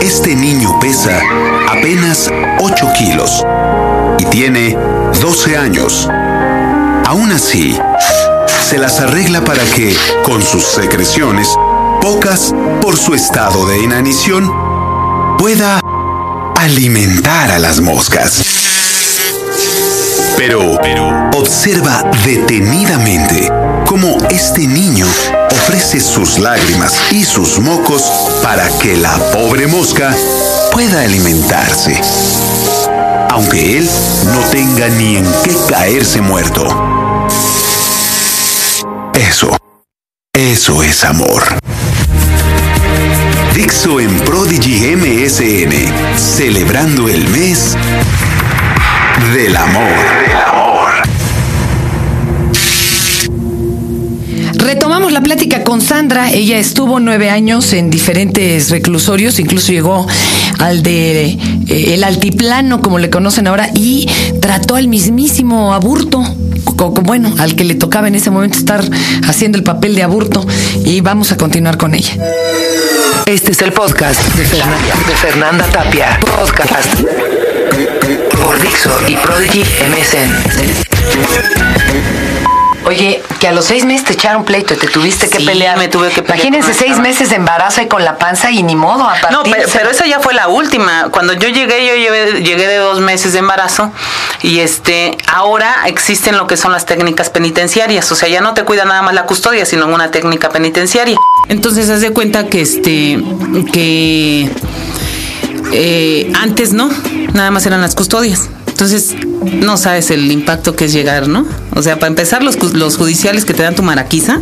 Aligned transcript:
Este 0.00 0.36
niño 0.36 0.78
pesa 0.78 1.20
apenas 1.68 2.30
8 2.60 2.86
kilos 2.96 3.44
y 4.18 4.24
tiene 4.26 4.76
12 5.20 5.56
años. 5.56 6.08
Aún 7.04 7.32
así, 7.32 7.76
se 8.62 8.78
las 8.78 9.00
arregla 9.00 9.44
para 9.44 9.64
que, 9.64 9.96
con 10.22 10.42
sus 10.42 10.64
secreciones, 10.64 11.48
pocas 12.00 12.54
por 12.80 12.96
su 12.96 13.14
estado 13.14 13.66
de 13.66 13.80
inanición, 13.80 14.52
pueda 15.36 15.80
alimentar 16.56 17.50
a 17.50 17.58
las 17.58 17.80
moscas. 17.80 18.42
Pero, 20.36 20.78
pero, 20.80 21.30
observa 21.34 22.04
detenidamente 22.24 23.50
cómo 23.84 24.16
este 24.30 24.66
niño 24.66 25.06
ofrece 25.50 26.00
sus 26.00 26.38
lágrimas 26.38 26.94
y 27.10 27.24
sus 27.24 27.58
mocos 27.58 28.02
para 28.42 28.68
que 28.78 28.96
la 28.96 29.16
pobre 29.32 29.66
mosca 29.66 30.14
pueda 30.72 31.02
alimentarse. 31.02 32.00
Aunque 33.30 33.78
él 33.78 33.90
no 34.32 34.40
tenga 34.50 34.88
ni 34.88 35.16
en 35.16 35.26
qué 35.44 35.56
caerse 35.68 36.20
muerto. 36.20 36.66
Eso, 39.14 39.56
eso 40.32 40.82
es 40.82 41.04
amor. 41.04 41.42
Dixo 43.54 44.00
en 44.00 44.18
Prodigy 44.20 44.96
MSN, 44.96 46.16
celebrando 46.16 47.08
el 47.08 47.28
mes 47.28 47.76
del 49.34 49.56
amor. 49.56 50.17
Retomamos 54.98 55.12
la 55.12 55.22
plática 55.22 55.62
con 55.62 55.80
Sandra. 55.80 56.32
Ella 56.32 56.58
estuvo 56.58 56.98
nueve 56.98 57.30
años 57.30 57.72
en 57.72 57.88
diferentes 57.88 58.68
reclusorios, 58.70 59.38
incluso 59.38 59.70
llegó 59.70 60.08
al 60.58 60.82
de 60.82 61.38
eh, 61.68 61.94
el 61.94 62.02
altiplano, 62.02 62.82
como 62.82 62.98
le 62.98 63.08
conocen 63.08 63.46
ahora, 63.46 63.70
y 63.74 64.08
trató 64.40 64.74
al 64.74 64.88
mismísimo 64.88 65.72
aburto. 65.72 66.24
Bueno, 67.04 67.32
al 67.38 67.54
que 67.54 67.62
le 67.62 67.76
tocaba 67.76 68.08
en 68.08 68.16
ese 68.16 68.30
momento 68.30 68.58
estar 68.58 68.82
haciendo 69.22 69.56
el 69.56 69.62
papel 69.62 69.94
de 69.94 70.02
aburto. 70.02 70.44
Y 70.84 71.00
vamos 71.00 71.30
a 71.30 71.36
continuar 71.36 71.78
con 71.78 71.94
ella. 71.94 72.14
Este 73.26 73.52
es 73.52 73.62
el 73.62 73.72
podcast 73.72 74.20
de 74.34 74.44
Fernanda, 74.46 74.94
de 75.06 75.14
Fernanda 75.14 75.64
Tapia. 75.66 76.18
Podcast 76.18 76.92
por 78.42 78.60
Dixo 78.60 78.90
y 79.06 79.14
Prodigy 79.14 79.62
MSN. 79.62 80.88
Oye, 82.88 83.22
que 83.38 83.48
a 83.48 83.52
los 83.52 83.66
seis 83.66 83.84
meses 83.84 84.06
te 84.06 84.12
echaron 84.14 84.44
pleito 84.44 84.72
y 84.72 84.78
te 84.78 84.86
tuviste 84.86 85.28
que 85.28 85.40
Sí, 85.40 85.44
pelear. 85.44 85.76
me 85.76 85.88
tuve 85.88 86.08
que 86.08 86.22
pelear 86.22 86.46
Imagínense 86.46 86.72
seis 86.72 86.98
meses 86.98 87.28
de 87.28 87.36
embarazo 87.36 87.82
y 87.82 87.86
con 87.86 88.02
la 88.02 88.16
panza 88.16 88.50
y 88.50 88.62
ni 88.62 88.76
modo 88.76 89.04
a 89.04 89.18
No, 89.30 89.42
pero, 89.42 89.68
pero 89.72 89.90
esa 89.90 90.06
ya 90.06 90.20
fue 90.20 90.32
la 90.32 90.48
última. 90.48 91.10
Cuando 91.10 91.34
yo 91.34 91.48
llegué, 91.48 91.86
yo 91.86 91.94
llegué 92.40 92.66
de 92.66 92.76
dos 92.76 93.00
meses 93.00 93.34
de 93.34 93.40
embarazo 93.40 93.92
y 94.40 94.60
este, 94.60 95.18
ahora 95.26 95.82
existen 95.86 96.38
lo 96.38 96.46
que 96.46 96.56
son 96.56 96.72
las 96.72 96.86
técnicas 96.86 97.28
penitenciarias. 97.28 98.10
O 98.10 98.14
sea, 98.16 98.28
ya 98.30 98.40
no 98.40 98.54
te 98.54 98.64
cuida 98.64 98.86
nada 98.86 99.02
más 99.02 99.12
la 99.12 99.24
custodia, 99.26 99.66
sino 99.66 99.86
una 99.86 100.10
técnica 100.10 100.48
penitenciaria. 100.48 101.16
Entonces, 101.48 101.90
haz 101.90 102.00
de 102.00 102.10
cuenta 102.12 102.46
que 102.46 102.62
este, 102.62 103.22
que 103.70 104.50
eh, 105.72 106.32
antes 106.34 106.72
no, 106.72 106.90
nada 107.34 107.50
más 107.50 107.66
eran 107.66 107.82
las 107.82 107.94
custodias. 107.94 108.48
Entonces, 108.78 109.16
no 109.60 109.76
sabes 109.76 110.12
el 110.12 110.30
impacto 110.30 110.76
que 110.76 110.84
es 110.84 110.92
llegar, 110.92 111.26
¿no? 111.26 111.44
O 111.74 111.82
sea, 111.82 111.98
para 111.98 112.06
empezar, 112.06 112.44
los, 112.44 112.62
los 112.74 112.96
judiciales 112.96 113.44
que 113.44 113.52
te 113.52 113.64
dan 113.64 113.74
tu 113.74 113.82
maraquiza, 113.82 114.38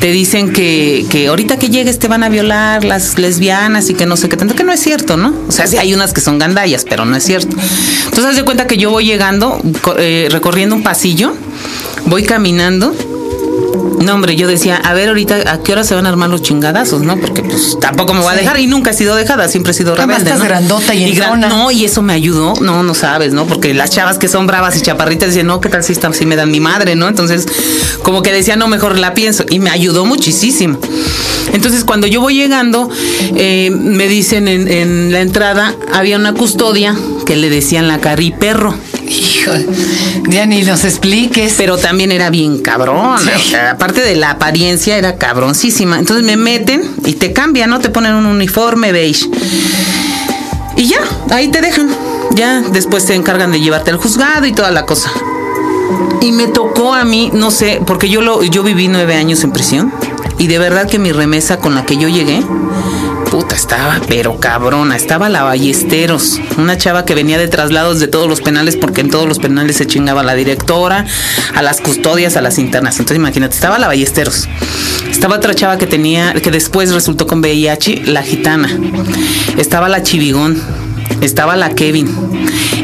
te 0.00 0.12
dicen 0.12 0.52
que, 0.52 1.06
que 1.08 1.28
ahorita 1.28 1.58
que 1.58 1.70
llegues 1.70 1.98
te 1.98 2.06
van 2.06 2.22
a 2.24 2.28
violar 2.28 2.84
las 2.84 3.18
lesbianas 3.18 3.88
y 3.88 3.94
que 3.94 4.04
no 4.04 4.18
sé 4.18 4.28
qué 4.28 4.36
tanto, 4.36 4.54
que 4.54 4.64
no 4.64 4.72
es 4.74 4.80
cierto, 4.80 5.16
¿no? 5.16 5.32
O 5.48 5.50
sea, 5.50 5.66
sí 5.66 5.78
hay 5.78 5.94
unas 5.94 6.12
que 6.12 6.20
son 6.20 6.38
gandallas, 6.38 6.84
pero 6.86 7.06
no 7.06 7.16
es 7.16 7.24
cierto. 7.24 7.56
Entonces, 8.04 8.26
haz 8.26 8.36
de 8.36 8.44
cuenta 8.44 8.66
que 8.66 8.76
yo 8.76 8.90
voy 8.90 9.06
llegando, 9.06 9.58
eh, 9.96 10.28
recorriendo 10.30 10.76
un 10.76 10.82
pasillo, 10.82 11.32
voy 12.04 12.24
caminando 12.24 12.94
no, 14.00 14.14
hombre, 14.14 14.36
yo 14.36 14.46
decía, 14.48 14.76
a 14.76 14.92
ver 14.94 15.08
ahorita 15.08 15.52
a 15.52 15.62
qué 15.62 15.72
hora 15.72 15.84
se 15.84 15.94
van 15.94 16.06
a 16.06 16.08
armar 16.08 16.28
los 16.30 16.42
chingadazos, 16.42 17.02
¿no? 17.02 17.16
Porque 17.18 17.42
pues 17.42 17.78
tampoco 17.80 18.14
me 18.14 18.20
voy 18.20 18.32
a 18.32 18.36
dejar 18.36 18.58
y 18.60 18.66
nunca 18.66 18.90
he 18.90 18.94
sido 18.94 19.14
dejada, 19.16 19.48
siempre 19.48 19.72
he 19.72 19.74
sido 19.74 19.92
Además, 19.94 20.18
rebelde, 20.18 20.30
estás 20.30 20.38
¿no? 20.40 20.44
grandota 20.48 20.94
y 20.94 21.12
gran- 21.14 21.30
zona. 21.30 21.48
No, 21.48 21.70
y 21.70 21.84
eso 21.84 22.02
me 22.02 22.12
ayudó, 22.12 22.54
no, 22.60 22.82
no 22.82 22.94
sabes, 22.94 23.32
¿no? 23.32 23.46
Porque 23.46 23.74
las 23.74 23.90
chavas 23.90 24.18
que 24.18 24.28
son 24.28 24.46
bravas 24.46 24.76
y 24.76 24.80
chaparritas 24.82 25.30
dicen, 25.30 25.46
no, 25.46 25.60
¿qué 25.60 25.68
tal 25.68 25.82
si, 25.84 25.92
están, 25.92 26.14
si 26.14 26.26
me 26.26 26.36
dan 26.36 26.50
mi 26.50 26.60
madre, 26.60 26.94
¿no? 26.96 27.08
Entonces, 27.08 27.46
como 28.02 28.22
que 28.22 28.32
decía, 28.32 28.56
no, 28.56 28.68
mejor 28.68 28.98
la 28.98 29.14
pienso. 29.14 29.44
Y 29.50 29.58
me 29.58 29.70
ayudó 29.70 30.04
muchísimo. 30.04 30.78
Entonces, 31.52 31.84
cuando 31.84 32.06
yo 32.06 32.20
voy 32.20 32.34
llegando, 32.34 32.88
eh, 33.36 33.70
me 33.70 34.08
dicen 34.08 34.48
en, 34.48 34.68
en 34.68 35.12
la 35.12 35.20
entrada, 35.20 35.74
había 35.92 36.16
una 36.16 36.32
custodia 36.34 36.96
que 37.26 37.36
le 37.36 37.50
decían 37.50 37.88
la 37.88 37.98
cari 38.00 38.32
perro. 38.32 38.74
Hijo, 39.14 39.52
ya 40.28 40.46
ni 40.46 40.62
nos 40.62 40.84
expliques. 40.84 41.54
Pero 41.56 41.76
también 41.76 42.12
era 42.12 42.30
bien 42.30 42.58
cabrón. 42.58 43.18
Sí. 43.20 43.30
o 43.34 43.38
sea, 43.38 43.70
aparte 43.72 44.00
de 44.00 44.16
la 44.16 44.30
apariencia, 44.30 44.96
era 44.96 45.16
cabroncísima. 45.16 45.98
Entonces 45.98 46.24
me 46.24 46.36
meten 46.36 46.82
y 47.04 47.14
te 47.14 47.32
cambian, 47.32 47.70
¿no? 47.70 47.80
Te 47.80 47.90
ponen 47.90 48.14
un 48.14 48.26
uniforme 48.26 48.92
beige. 48.92 49.28
Y 50.76 50.86
ya, 50.86 50.98
ahí 51.30 51.48
te 51.48 51.60
dejan. 51.60 51.88
Ya 52.34 52.60
después 52.60 53.06
te 53.06 53.14
encargan 53.14 53.52
de 53.52 53.60
llevarte 53.60 53.90
al 53.90 53.96
juzgado 53.96 54.46
y 54.46 54.52
toda 54.52 54.70
la 54.70 54.86
cosa. 54.86 55.10
Y 56.20 56.32
me 56.32 56.46
tocó 56.46 56.94
a 56.94 57.04
mí, 57.04 57.30
no 57.32 57.50
sé, 57.50 57.80
porque 57.86 58.08
yo 58.08 58.22
lo, 58.22 58.42
yo 58.42 58.62
viví 58.62 58.88
nueve 58.88 59.14
años 59.14 59.44
en 59.44 59.52
prisión. 59.52 59.92
Y 60.38 60.46
de 60.48 60.58
verdad 60.58 60.88
que 60.88 60.98
mi 60.98 61.12
remesa 61.12 61.58
con 61.58 61.74
la 61.74 61.86
que 61.86 61.96
yo 61.96 62.08
llegué, 62.08 62.42
puta, 63.24 63.54
estaba, 63.56 64.00
pero 64.08 64.38
cabrona, 64.38 64.96
estaba 64.96 65.28
la 65.28 65.42
Ballesteros, 65.42 66.40
una 66.58 66.76
chava 66.78 67.04
que 67.04 67.14
venía 67.14 67.38
de 67.38 67.48
traslados 67.48 68.00
de 68.00 68.08
todos 68.08 68.28
los 68.28 68.40
penales, 68.40 68.76
porque 68.76 69.00
en 69.00 69.10
todos 69.10 69.26
los 69.28 69.38
penales 69.38 69.76
se 69.76 69.86
chingaba 69.86 70.20
a 70.20 70.24
la 70.24 70.34
directora, 70.34 71.06
a 71.54 71.62
las 71.62 71.80
custodias, 71.80 72.36
a 72.36 72.40
las 72.40 72.58
internas. 72.58 72.94
Entonces 72.98 73.16
imagínate, 73.18 73.54
estaba 73.54 73.78
la 73.78 73.86
Ballesteros. 73.88 74.48
Estaba 75.10 75.36
otra 75.36 75.54
chava 75.54 75.78
que 75.78 75.86
tenía, 75.86 76.34
que 76.34 76.50
después 76.50 76.92
resultó 76.92 77.26
con 77.26 77.40
VIH, 77.40 78.02
la 78.06 78.22
gitana. 78.22 78.68
Estaba 79.58 79.88
la 79.88 80.02
Chivigón. 80.02 80.60
Estaba 81.20 81.56
la 81.56 81.70
Kevin. 81.70 82.08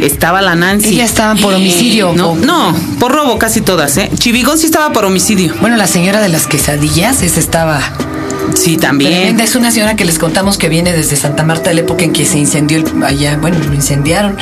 Estaba 0.00 0.40
la 0.40 0.54
Nancy. 0.54 0.94
Ellas 0.94 1.10
estaban 1.10 1.36
por 1.38 1.52
homicidio. 1.54 2.12
No, 2.14 2.30
o- 2.30 2.36
no, 2.36 2.74
por 2.98 3.12
robo 3.12 3.38
casi 3.38 3.60
todas, 3.60 3.96
¿eh? 3.96 4.10
Chivigón 4.16 4.58
sí 4.58 4.66
estaba 4.66 4.92
por 4.92 5.04
homicidio. 5.04 5.52
Bueno, 5.60 5.76
la 5.76 5.86
señora 5.86 6.20
de 6.20 6.28
las 6.28 6.46
quesadillas, 6.46 7.22
esa 7.22 7.40
estaba. 7.40 7.80
Sí, 8.54 8.76
también. 8.76 9.12
Tremenda. 9.12 9.44
Es 9.44 9.54
una 9.56 9.70
señora 9.70 9.96
que 9.96 10.04
les 10.04 10.18
contamos 10.18 10.58
que 10.58 10.68
viene 10.68 10.92
desde 10.92 11.16
Santa 11.16 11.42
Marta 11.44 11.72
la 11.72 11.80
época 11.80 12.04
en 12.04 12.12
que 12.12 12.24
se 12.26 12.38
incendió 12.38 12.78
el- 12.78 13.04
allá, 13.04 13.36
bueno, 13.40 13.58
lo 13.58 13.74
incendiaron 13.74 14.36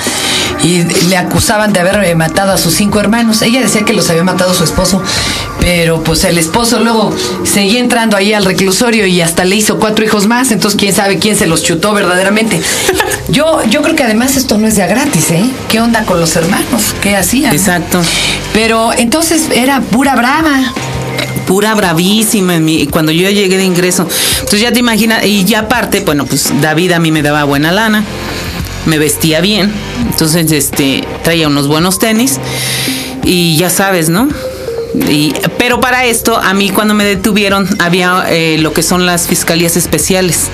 y 0.63 0.83
le 1.09 1.17
acusaban 1.17 1.73
de 1.73 1.81
haber 1.81 2.03
eh, 2.05 2.15
matado 2.15 2.53
a 2.53 2.59
sus 2.59 2.75
cinco 2.75 3.01
hermanos. 3.01 3.43
Ella 3.43 3.61
decía 3.61 3.83
que 3.85 3.93
los 3.93 4.09
había 4.11 4.25
matado 4.25 4.55
su 4.55 4.65
esposo, 4.65 5.03
pero 5.61 6.03
pues 6.03 6.25
el 6.25 6.39
esposo 6.39 6.81
luego 6.81 7.15
seguía 7.45 7.81
entrando 7.81 8.17
ahí 8.17 8.33
al 8.33 8.45
reclusorio 8.45 9.07
y 9.07 9.21
hasta 9.21 9.45
le 9.45 9.57
hizo 9.57 9.79
cuatro 9.79 10.05
hijos 10.05 10.27
más, 10.27 10.51
entonces 10.51 10.79
quién 10.79 10.95
sabe 10.95 11.19
quién 11.19 11.37
se 11.37 11.47
los 11.47 11.63
chutó 11.63 11.93
verdaderamente. 11.93 12.61
Yo, 13.31 13.63
yo 13.69 13.83
creo 13.83 13.95
que 13.95 14.03
además 14.03 14.39
esto 14.39 14.57
no 14.57 14.67
es 14.67 14.77
de 14.77 14.87
gratis, 14.87 15.31
¿eh? 15.33 15.45
¿Qué 15.69 15.81
onda 15.83 16.05
con 16.05 16.19
los 16.19 16.35
hermanos? 16.35 16.95
¿Qué 17.03 17.15
hacían? 17.15 17.53
Exacto. 17.55 18.01
Pero 18.55 18.91
entonces 18.95 19.43
era 19.55 19.83
pura 19.83 20.17
brava. 20.17 20.73
Pura 21.47 21.75
bravísima 21.75 22.55
cuando 22.91 23.13
yo 23.13 23.31
llegué 23.31 23.57
de 23.57 23.65
ingreso. 23.65 24.07
Entonces 24.35 24.61
ya 24.61 24.73
te 24.73 24.81
imaginas, 24.81 25.25
y 25.25 25.45
ya 25.45 25.61
aparte, 25.61 26.01
bueno, 26.01 26.27
pues 26.27 26.53
David 26.61 26.93
a 26.93 26.99
mí 26.99 27.11
me 27.11 27.23
daba 27.23 27.45
buena 27.45 27.73
lana, 27.73 28.05
me 28.87 28.99
vestía 28.99 29.41
bien, 29.41 29.73
entonces 30.11 30.51
este 30.53 31.05
traía 31.23 31.49
unos 31.49 31.69
buenos 31.69 31.99
tenis 31.99 32.39
y 33.25 33.57
ya 33.57 33.71
sabes, 33.71 34.09
¿no? 34.09 34.29
Pero 35.59 35.81
para 35.81 36.07
esto, 36.07 36.37
a 36.37 36.55
mí 36.55 36.71
cuando 36.71 36.95
me 36.95 37.05
detuvieron 37.05 37.69
había 37.79 38.25
eh, 38.31 38.57
lo 38.59 38.73
que 38.73 38.83
son 38.83 39.07
las 39.07 39.27
fiscalías 39.27 39.77
especiales, 39.77 40.45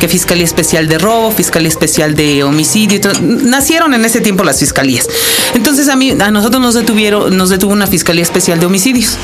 que 0.00 0.08
fiscalía 0.08 0.44
especial 0.44 0.88
de 0.88 0.98
robo, 0.98 1.30
fiscalía 1.30 1.68
especial 1.68 2.14
de 2.14 2.42
homicidio, 2.42 3.00
nacieron 3.20 3.94
en 3.94 4.04
ese 4.04 4.20
tiempo 4.20 4.42
las 4.42 4.58
fiscalías. 4.58 5.06
Entonces 5.54 5.88
a 5.88 5.96
mí, 5.96 6.12
a 6.18 6.30
nosotros 6.30 6.62
nos 6.62 6.74
detuvieron, 6.74 7.36
nos 7.36 7.50
detuvo 7.50 7.72
una 7.72 7.86
fiscalía 7.86 8.22
especial 8.22 8.58
de 8.58 8.66
homicidios. 8.66 9.18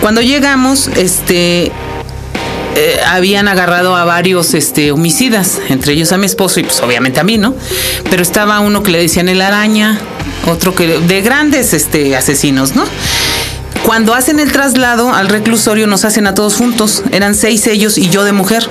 Cuando 0.00 0.20
llegamos, 0.20 0.88
este, 0.96 1.72
eh, 2.76 3.00
habían 3.06 3.48
agarrado 3.48 3.96
a 3.96 4.04
varios 4.04 4.54
este, 4.54 4.92
homicidas, 4.92 5.58
entre 5.68 5.94
ellos 5.94 6.12
a 6.12 6.18
mi 6.18 6.26
esposo 6.26 6.60
y 6.60 6.62
pues 6.62 6.80
obviamente 6.80 7.18
a 7.20 7.24
mí, 7.24 7.38
¿no? 7.38 7.54
Pero 8.10 8.22
estaba 8.22 8.60
uno 8.60 8.82
que 8.82 8.92
le 8.92 8.98
decían 8.98 9.28
el 9.28 9.40
araña, 9.40 9.98
otro 10.46 10.74
que 10.74 10.98
de 10.98 11.20
grandes 11.22 11.74
este, 11.74 12.16
asesinos, 12.16 12.76
¿no? 12.76 12.84
cuando 13.88 14.14
hacen 14.14 14.38
el 14.38 14.52
traslado 14.52 15.14
al 15.14 15.30
reclusorio 15.30 15.86
nos 15.86 16.04
hacen 16.04 16.26
a 16.26 16.34
todos 16.34 16.56
juntos. 16.56 17.04
Eran 17.10 17.34
seis 17.34 17.66
ellos 17.66 17.96
y 17.96 18.10
yo 18.10 18.22
de 18.22 18.32
mujer. 18.32 18.68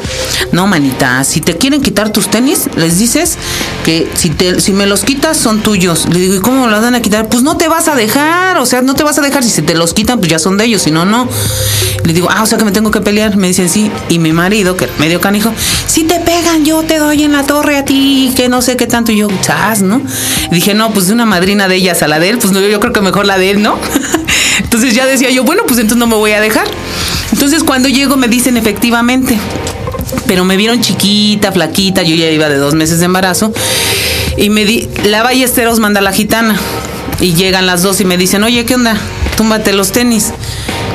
No, 0.51 0.67
manita, 0.67 1.23
si 1.23 1.41
te 1.41 1.57
quieren 1.57 1.81
quitar 1.81 2.11
tus 2.11 2.29
tenis, 2.29 2.69
les 2.75 2.97
dices 2.97 3.37
que 3.83 4.09
si, 4.15 4.29
te, 4.29 4.59
si 4.59 4.73
me 4.73 4.85
los 4.85 5.03
quitas 5.03 5.37
son 5.37 5.61
tuyos. 5.61 6.07
Le 6.09 6.19
digo, 6.19 6.35
¿y 6.35 6.39
cómo 6.39 6.65
me 6.65 6.71
los 6.71 6.81
van 6.81 6.95
a 6.95 7.01
quitar? 7.01 7.27
Pues 7.27 7.43
no 7.43 7.57
te 7.57 7.67
vas 7.67 7.87
a 7.87 7.95
dejar, 7.95 8.57
o 8.57 8.65
sea, 8.65 8.81
no 8.81 8.93
te 8.93 9.03
vas 9.03 9.17
a 9.17 9.21
dejar. 9.21 9.43
Si 9.43 9.49
se 9.49 9.61
te 9.61 9.75
los 9.75 9.93
quitan, 9.93 10.19
pues 10.19 10.31
ya 10.31 10.39
son 10.39 10.57
de 10.57 10.65
ellos, 10.65 10.81
si 10.81 10.91
no, 10.91 11.05
no. 11.05 11.27
Le 12.03 12.13
digo, 12.13 12.27
ah, 12.31 12.43
o 12.43 12.45
sea 12.45 12.57
que 12.57 12.65
me 12.65 12.71
tengo 12.71 12.91
que 12.91 13.01
pelear. 13.01 13.35
Me 13.35 13.47
dicen, 13.47 13.69
sí. 13.69 13.91
Y 14.09 14.19
mi 14.19 14.31
marido, 14.31 14.77
que 14.77 14.87
medio 14.99 15.19
canijo, 15.21 15.53
si 15.87 16.03
te 16.03 16.19
pegan, 16.19 16.65
yo 16.65 16.83
te 16.83 16.99
doy 16.99 17.23
en 17.23 17.33
la 17.33 17.43
torre 17.43 17.77
a 17.77 17.85
ti, 17.85 18.33
que 18.35 18.49
no 18.49 18.61
sé 18.61 18.77
qué 18.77 18.87
tanto. 18.87 19.11
Y 19.11 19.17
yo, 19.17 19.27
chas, 19.41 19.81
¿no? 19.81 20.01
Y 20.51 20.55
dije, 20.55 20.73
no, 20.73 20.91
pues 20.93 21.07
de 21.07 21.13
una 21.13 21.25
madrina 21.25 21.67
de 21.67 21.75
ellas 21.75 22.01
a 22.03 22.07
la 22.07 22.19
de 22.19 22.29
él, 22.29 22.37
pues 22.37 22.53
no, 22.53 22.59
yo 22.61 22.79
creo 22.79 22.93
que 22.93 23.01
mejor 23.01 23.25
la 23.25 23.37
de 23.37 23.51
él, 23.51 23.61
¿no? 23.61 23.77
Entonces 24.59 24.93
ya 24.93 25.05
decía 25.05 25.29
yo, 25.29 25.43
bueno, 25.43 25.63
pues 25.67 25.79
entonces 25.79 25.97
no 25.97 26.07
me 26.07 26.15
voy 26.15 26.31
a 26.31 26.41
dejar. 26.41 26.67
Entonces 27.31 27.63
cuando 27.63 27.89
llego 27.89 28.17
me 28.17 28.27
dicen 28.27 28.57
efectivamente, 28.57 29.37
pero 30.25 30.45
me 30.45 30.57
vieron 30.57 30.81
chiquita, 30.81 31.51
flaquita, 31.51 32.03
yo 32.03 32.15
ya 32.15 32.29
iba 32.29 32.49
de 32.49 32.57
dos 32.57 32.73
meses 32.73 32.99
de 32.99 33.05
embarazo, 33.05 33.53
y 34.37 34.49
me 34.49 34.65
di, 34.65 34.89
la 35.05 35.23
Ballesteros 35.23 35.79
manda 35.79 35.99
a 35.99 36.03
la 36.03 36.13
gitana, 36.13 36.55
y 37.19 37.33
llegan 37.33 37.65
las 37.65 37.81
dos 37.81 37.99
y 38.01 38.05
me 38.05 38.17
dicen, 38.17 38.43
oye, 38.43 38.65
¿qué 38.65 38.75
onda? 38.75 38.95
Túmbate 39.35 39.73
los 39.73 39.91
tenis. 39.91 40.33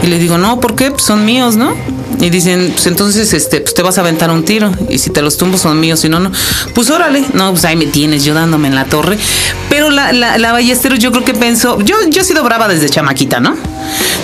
Y 0.03 0.07
le 0.09 0.19
digo, 0.19 0.39
no, 0.39 0.61
¿por 0.61 0.75
qué? 0.75 0.91
Pues 0.91 1.05
son 1.05 1.25
míos, 1.25 1.57
¿no? 1.57 1.75
Y 2.21 2.31
dicen, 2.31 2.71
pues 2.73 2.87
entonces, 2.87 3.33
este, 3.33 3.61
pues 3.61 3.75
te 3.75 3.83
vas 3.83 3.99
a 3.99 4.01
aventar 4.01 4.31
un 4.31 4.45
tiro. 4.45 4.73
Y 4.89 4.99
si 4.99 5.11
te 5.11 5.23
los 5.23 5.37
tumbo 5.37 5.59
son 5.59 5.79
míos, 5.79 6.01
si 6.01 6.09
no, 6.09 6.21
no. 6.21 6.31
Pues 6.75 6.91
órale. 6.91 7.25
No, 7.35 7.51
pues 7.51 7.65
ahí 7.65 7.77
me 7.77 7.87
tienes, 7.87 8.25
yo 8.25 8.35
dándome 8.35 8.69
en 8.69 8.75
la 8.75 8.85
torre. 8.85 9.17
Pero 9.69 9.91
la, 9.91 10.13
la, 10.13 10.39
la 10.39 10.53
Ballesteros 10.53 10.99
yo 10.99 11.13
creo 11.13 11.25
que 11.25 11.35
pensó, 11.35 11.81
yo, 11.81 11.97
yo 12.09 12.21
he 12.21 12.25
sido 12.25 12.43
brava 12.43 12.69
desde 12.69 12.89
chamaquita, 12.89 13.41
¿no? 13.41 13.57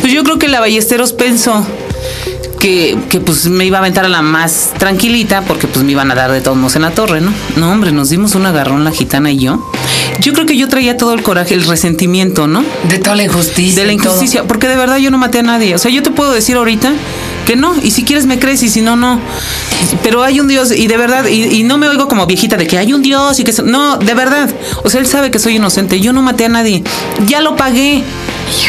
Pues 0.00 0.12
yo 0.12 0.24
creo 0.24 0.38
que 0.38 0.48
la 0.48 0.60
Ballesteros 0.60 1.12
pensó 1.12 1.64
que, 2.58 2.98
que, 3.08 3.20
pues 3.20 3.46
me 3.46 3.64
iba 3.64 3.78
a 3.78 3.80
aventar 3.80 4.04
a 4.04 4.08
la 4.08 4.22
más 4.22 4.72
tranquilita 4.78 5.42
porque 5.42 5.66
pues 5.66 5.84
me 5.84 5.92
iban 5.92 6.10
a 6.10 6.14
dar 6.14 6.32
de 6.32 6.40
todos 6.40 6.56
modos 6.56 6.76
en 6.76 6.82
la 6.82 6.90
torre, 6.90 7.20
¿no? 7.20 7.32
No, 7.56 7.70
hombre, 7.70 7.92
nos 7.92 8.10
dimos 8.10 8.34
un 8.34 8.46
agarrón 8.46 8.84
la 8.84 8.90
gitana 8.90 9.30
y 9.30 9.38
yo. 9.38 9.70
Yo 10.20 10.32
creo 10.32 10.46
que 10.46 10.56
yo 10.56 10.68
traía 10.68 10.96
todo 10.96 11.14
el 11.14 11.22
coraje, 11.22 11.54
el 11.54 11.64
resentimiento, 11.64 12.46
¿no? 12.46 12.64
De 12.88 12.98
toda 12.98 13.16
la 13.16 13.24
injusticia. 13.24 13.80
De 13.80 13.86
la 13.86 13.92
injusticia, 13.92 14.44
porque 14.44 14.68
de 14.68 14.76
verdad 14.76 14.98
yo 14.98 15.10
no 15.10 15.18
maté 15.18 15.38
a 15.40 15.42
nadie. 15.42 15.74
O 15.74 15.78
sea, 15.78 15.90
yo 15.90 16.02
te 16.02 16.10
puedo 16.10 16.32
decir 16.32 16.56
ahorita 16.56 16.92
que 17.48 17.56
no, 17.56 17.74
y 17.82 17.92
si 17.92 18.04
quieres 18.04 18.26
me 18.26 18.38
crees 18.38 18.62
y 18.62 18.68
si 18.68 18.82
no, 18.82 18.94
no. 18.94 19.18
Pero 20.02 20.22
hay 20.22 20.38
un 20.38 20.48
Dios, 20.48 20.70
y 20.70 20.86
de 20.86 20.98
verdad, 20.98 21.24
y, 21.26 21.44
y 21.44 21.62
no 21.62 21.78
me 21.78 21.88
oigo 21.88 22.06
como 22.06 22.26
viejita 22.26 22.58
de 22.58 22.66
que 22.66 22.76
hay 22.76 22.92
un 22.92 23.00
Dios 23.00 23.40
y 23.40 23.44
que... 23.44 23.54
No, 23.62 23.96
de 23.96 24.12
verdad. 24.12 24.50
O 24.84 24.90
sea, 24.90 25.00
él 25.00 25.06
sabe 25.06 25.30
que 25.30 25.38
soy 25.38 25.56
inocente. 25.56 25.98
Yo 25.98 26.12
no 26.12 26.20
maté 26.20 26.44
a 26.44 26.50
nadie. 26.50 26.84
Ya 27.26 27.40
lo 27.40 27.56
pagué. 27.56 28.04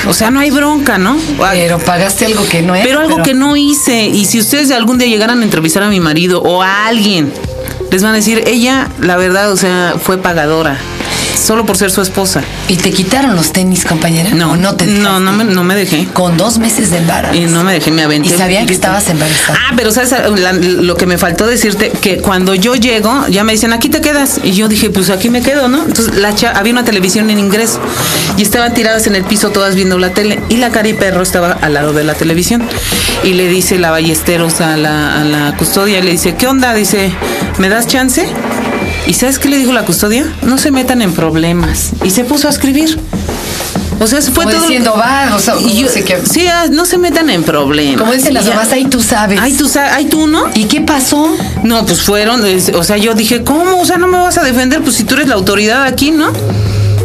O 0.08 0.14
sea, 0.14 0.31
no 0.31 0.40
hay 0.40 0.50
bronca, 0.50 0.98
¿no? 0.98 1.18
Pero 1.52 1.78
pagaste 1.80 2.28
algo 2.28 2.48
que 2.48 2.62
no 2.62 2.74
era. 2.74 2.86
Pero 2.86 3.02
algo 3.02 3.22
que 3.22 3.34
no 3.34 3.58
hice. 3.58 4.08
Y 4.08 4.24
si 4.24 4.40
ustedes 4.40 4.72
algún 4.72 4.98
día 4.98 5.10
llegaran 5.10 5.42
a 5.42 5.44
entrevistar 5.44 5.84
a 5.84 5.90
mi 5.90 6.00
marido 6.00 6.42
o 6.42 6.64
a 6.64 6.88
alguien, 6.88 7.34
les 7.92 8.02
van 8.02 8.14
a 8.14 8.16
decir, 8.16 8.44
ella, 8.48 8.88
la 9.02 9.18
verdad, 9.18 9.52
o 9.52 9.58
sea, 9.58 9.96
fue 10.02 10.18
pagadora. 10.20 10.80
Solo 11.40 11.66
por 11.66 11.78
ser 11.78 11.90
su 11.92 12.02
esposa. 12.02 12.42
¿Y 12.68 12.76
te 12.78 12.92
quitaron 12.92 13.36
los 13.36 13.54
tenis, 13.54 13.86
compañera? 13.86 14.30
No, 14.32 14.52
¿O 14.52 14.56
no 14.58 14.76
te 14.76 14.86
no, 14.86 15.20
no 15.20 15.32
me, 15.32 15.44
no 15.46 15.64
me 15.64 15.76
dejé. 15.76 16.08
Con 16.14 16.38
dos 16.38 16.58
meses 16.60 16.92
de 16.92 16.98
embarazo. 16.98 17.36
Y 17.36 17.42
no 17.46 17.64
me 17.64 17.74
dejé, 17.74 17.92
me 17.92 18.04
aventé. 18.04 18.34
Y 18.34 18.38
sabían 18.38 18.66
que 18.66 18.74
estabas 18.74 19.08
embarazada. 19.10 19.58
Ah, 19.70 19.74
pero 19.76 19.92
sabes 19.92 20.14
La- 20.40 20.54
lo 20.54 20.96
que 20.98 21.06
me 21.06 21.18
faltó 21.18 21.48
decirte 21.48 21.92
que 22.02 22.18
cuando 22.18 22.54
yo 22.56 22.76
llego 22.76 23.28
ya 23.30 23.44
me 23.44 23.54
dicen 23.54 23.74
aquí 23.74 23.90
te 23.90 24.02
quedas 24.02 24.40
y 24.44 24.52
yo 24.52 24.68
dije 24.68 24.90
pues 24.90 25.10
aquí 25.10 25.30
me 25.30 25.42
quedo, 25.42 25.68
¿no? 25.68 25.84
Entonces 25.86 26.16
la 26.16 26.36
cha- 26.36 26.52
había 26.52 26.74
una 26.74 26.84
televisión 26.84 27.30
en 27.30 27.40
ingreso 27.40 27.80
y 28.38 28.42
estaban 28.42 28.74
tiradas 28.74 29.08
en 29.08 29.16
el 29.16 29.24
piso 29.24 29.50
todas 29.50 29.76
viendo 29.76 29.98
la 29.98 30.10
tele 30.14 30.40
y 30.50 30.58
la 30.58 30.70
cari 30.72 30.94
perro 30.94 31.22
estaba 31.24 31.52
al 31.54 31.74
lado 31.74 31.94
de 31.94 32.04
la 32.04 32.14
televisión 32.16 32.62
y 33.24 33.34
le 33.34 33.48
dice 33.48 33.78
la 33.80 33.92
Ballesteros 33.92 34.62
a 34.62 34.76
la, 34.78 35.22
a 35.22 35.24
la 35.24 35.56
custodia 35.58 36.02
le 36.02 36.12
dice 36.12 36.36
qué 36.36 36.48
onda 36.48 36.74
dice 36.74 37.12
me 37.58 37.70
das 37.70 37.88
chance 37.88 38.28
y 39.08 39.14
sabes 39.14 39.40
qué 39.40 39.50
le 39.50 39.58
dijo 39.58 39.72
la 39.74 39.86
custodia 39.86 40.26
no 40.44 40.58
se 40.58 40.72
metan 40.72 41.02
en 41.02 41.14
problemas 41.14 41.92
y 42.04 42.10
se 42.12 42.24
puso 42.24 42.48
a 42.48 42.52
escribir. 42.52 43.00
O 44.02 44.08
sea, 44.08 44.22
fue 44.22 44.46
Como 44.46 44.52
todo. 44.52 44.62
diciendo, 44.62 44.96
va, 44.98 45.36
o 45.36 45.40
sea, 45.40 45.56
y 45.60 45.76
yo, 45.80 45.88
no 45.88 45.92
sé 45.92 46.04
qué. 46.06 46.20
sí, 46.24 46.48
ah, 46.48 46.68
no 46.72 46.86
se 46.86 46.98
metan 46.98 47.30
en 47.30 47.44
problemas. 47.44 48.00
Como 48.00 48.14
dicen 48.14 48.34
las 48.34 48.46
mamás, 48.46 48.72
ahí 48.72 48.86
tú 48.86 49.02
sabes. 49.04 49.38
Ay, 49.42 49.52
tú, 49.52 49.70
ay, 49.92 50.06
tú, 50.06 50.26
¿no? 50.26 50.44
¿Y 50.56 50.66
qué 50.66 50.80
pasó? 50.80 51.30
No, 51.64 51.86
pues 51.86 52.02
fueron, 52.02 52.46
es- 52.46 52.70
o 52.74 52.84
sea, 52.84 52.96
yo 52.96 53.14
dije, 53.14 53.44
¿cómo? 53.44 53.78
O 53.82 53.86
sea, 53.86 53.98
no 53.98 54.08
me 54.08 54.18
vas 54.18 54.38
a 54.38 54.44
defender, 54.44 54.82
pues 54.82 54.96
si 54.96 55.04
tú 55.04 55.16
eres 55.16 55.28
la 55.28 55.36
autoridad 55.36 55.84
aquí, 55.84 56.12
¿no? 56.12 56.32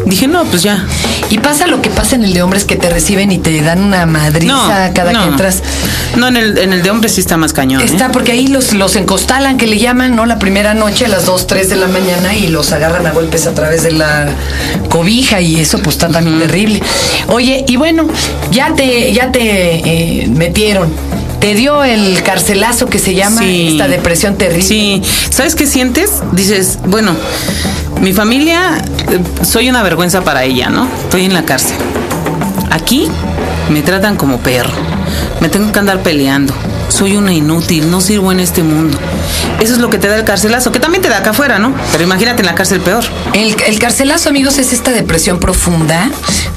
Dije, 0.06 0.27
no, 0.29 0.45
pues 0.45 0.62
ya. 0.62 0.85
Y 1.31 1.39
pasa 1.39 1.67
lo 1.67 1.81
que 1.81 1.89
pasa 1.91 2.15
en 2.17 2.25
el 2.25 2.33
de 2.35 2.43
hombres 2.43 2.65
que 2.65 2.77
te 2.77 2.91
reciben 2.91 3.33
y 3.33 3.39
te 3.39 3.61
dan 3.62 3.83
una 3.83 4.05
madriza 4.06 4.53
No, 4.89 4.95
cada 4.95 5.12
no. 5.12 5.23
que 5.23 5.29
entras. 5.29 5.62
No, 6.17 6.29
en 6.29 6.37
el, 6.37 6.59
en 6.59 6.73
el 6.73 6.83
de 6.83 6.91
hombres 6.91 7.12
sí 7.15 7.21
está 7.21 7.37
más 7.37 7.53
cañón. 7.53 7.81
¿eh? 7.81 7.85
Está 7.85 8.12
porque 8.12 8.33
ahí 8.33 8.47
los, 8.49 8.73
los 8.75 8.97
encostalan, 8.97 9.56
que 9.56 9.67
le 9.67 9.79
llaman, 9.79 10.15
¿no? 10.15 10.27
La 10.27 10.39
primera 10.39 10.75
noche 10.75 11.06
a 11.06 11.09
las 11.09 11.25
2, 11.27 11.47
3 11.47 11.71
de 11.71 11.77
la 11.77 11.87
mañana 11.89 12.35
y 12.35 12.49
los 12.49 12.73
agarran 12.73 13.06
a 13.06 13.12
golpes 13.12 13.47
a 13.47 13.55
través 13.55 13.83
de 13.83 13.93
la 13.93 14.29
cobija 14.91 15.41
y 15.41 15.56
eso 15.61 15.79
pues 15.79 15.97
está 15.97 16.09
también 16.09 16.39
terrible. 16.39 16.83
Oye, 17.29 17.65
y 17.67 17.77
bueno, 17.77 18.07
ya 18.50 18.75
te, 18.75 19.12
ya 19.12 19.33
te 19.33 20.23
eh, 20.23 20.27
metieron. 20.29 20.93
Te 21.44 21.55
dio 21.55 21.85
el 21.85 22.23
carcelazo 22.23 22.87
que 22.87 22.99
se 22.99 23.14
llama 23.14 23.43
Sí. 23.43 23.73
esta 23.73 23.87
depresión 23.87 24.38
terrible. 24.38 24.62
Sí, 24.62 25.02
¿sabes 25.29 25.55
qué 25.55 25.67
sientes? 25.67 26.23
Dices, 26.32 26.79
bueno, 26.87 27.14
mi 28.00 28.14
familia, 28.14 28.82
eh, 29.11 29.20
soy 29.44 29.69
una 29.69 29.82
vergüenza 29.82 30.23
para 30.23 30.44
ella, 30.44 30.70
¿no? 30.70 30.88
Estoy 31.02 31.26
en 31.26 31.35
la 31.35 31.44
cárcel. 31.44 31.76
Aquí 32.70 33.08
me 33.69 33.82
tratan 33.82 34.17
como 34.17 34.38
perro. 34.38 34.73
Me 35.41 35.50
tengo 35.50 35.70
que 35.70 35.79
andar 35.79 35.99
peleando. 36.02 36.55
Soy 36.88 37.14
una 37.14 37.35
inútil, 37.35 37.90
no 37.90 38.00
sirvo 38.00 38.32
en 38.32 38.40
este 38.40 38.62
mundo. 38.62 38.97
Eso 39.61 39.75
es 39.75 39.81
lo 39.81 39.90
que 39.90 39.99
te 39.99 40.08
da 40.08 40.17
el 40.17 40.25
carcelazo, 40.25 40.73
que 40.73 40.81
también 40.81 41.02
te 41.02 41.11
da 41.11 41.19
acá 41.19 41.31
afuera, 41.31 41.58
¿no? 41.58 41.75
Pero 41.93 42.05
imagínate 42.05 42.40
en 42.40 42.47
la 42.47 42.55
cárcel 42.55 42.81
peor. 42.81 43.05
El, 43.35 43.55
el 43.67 43.79
carcelazo, 43.79 44.31
amigos, 44.31 44.56
es 44.56 44.73
esta 44.73 44.93
depresión 44.93 45.40
profunda 45.40 46.11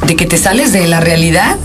de 0.06 0.16
que 0.16 0.26
te 0.26 0.38
sales 0.38 0.72
de 0.72 0.88
la 0.88 1.02
realidad 1.02 1.58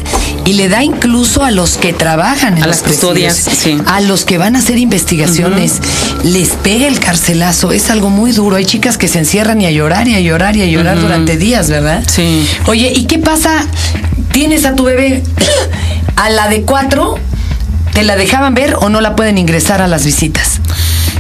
y 0.45 0.55
le 0.55 0.69
da 0.69 0.83
incluso 0.83 1.45
a 1.45 1.51
los 1.51 1.77
que 1.77 1.93
trabajan 1.93 2.57
en 2.57 2.65
A 2.65 2.67
los 2.67 2.81
las 2.81 2.89
custodias, 2.89 3.37
sí. 3.37 3.79
a 3.87 4.01
los 4.01 4.25
que 4.25 4.39
van 4.39 4.57
a 4.57 4.59
hacer 4.59 4.79
investigaciones, 4.79 5.75
les 6.25 6.51
pega 6.51 6.87
el 6.87 6.99
carcelazo. 6.99 7.73
Es 7.73 7.91
algo 7.91 8.11
muy 8.11 8.33
duro. 8.33 8.57
Hay 8.57 8.65
chicas 8.65 8.99
que 8.99 9.09
se 9.09 9.19
encierran 9.19 9.61
y 9.61 9.67
a 9.67 9.71
llorar 9.71 10.09
y 10.09 10.15
a 10.15 10.21
llorar 10.21 10.57
y 10.57 10.63
a 10.63 10.67
llorar 10.67 11.01
durante 11.01 11.37
días, 11.37 11.71
¿verdad? 11.71 12.03
Sí. 12.07 12.47
Oye, 12.67 12.93
¿y 12.95 13.05
qué 13.05 13.19
pasa? 13.19 13.67
Tienes 14.33 14.65
a 14.65 14.75
tu 14.75 14.85
bebé 14.85 15.23
a 16.17 16.31
la 16.31 16.49
de 16.49 16.63
cuatro. 16.63 17.19
¿Te 17.93 18.05
la 18.05 18.17
dejaban 18.17 18.55
ver 18.55 18.77
o 18.81 18.89
no 18.89 19.03
la 19.03 19.15
pueden 19.15 19.37
ingresar 19.37 19.83
a 19.83 19.87
las 19.87 20.07
visitas? 20.07 20.62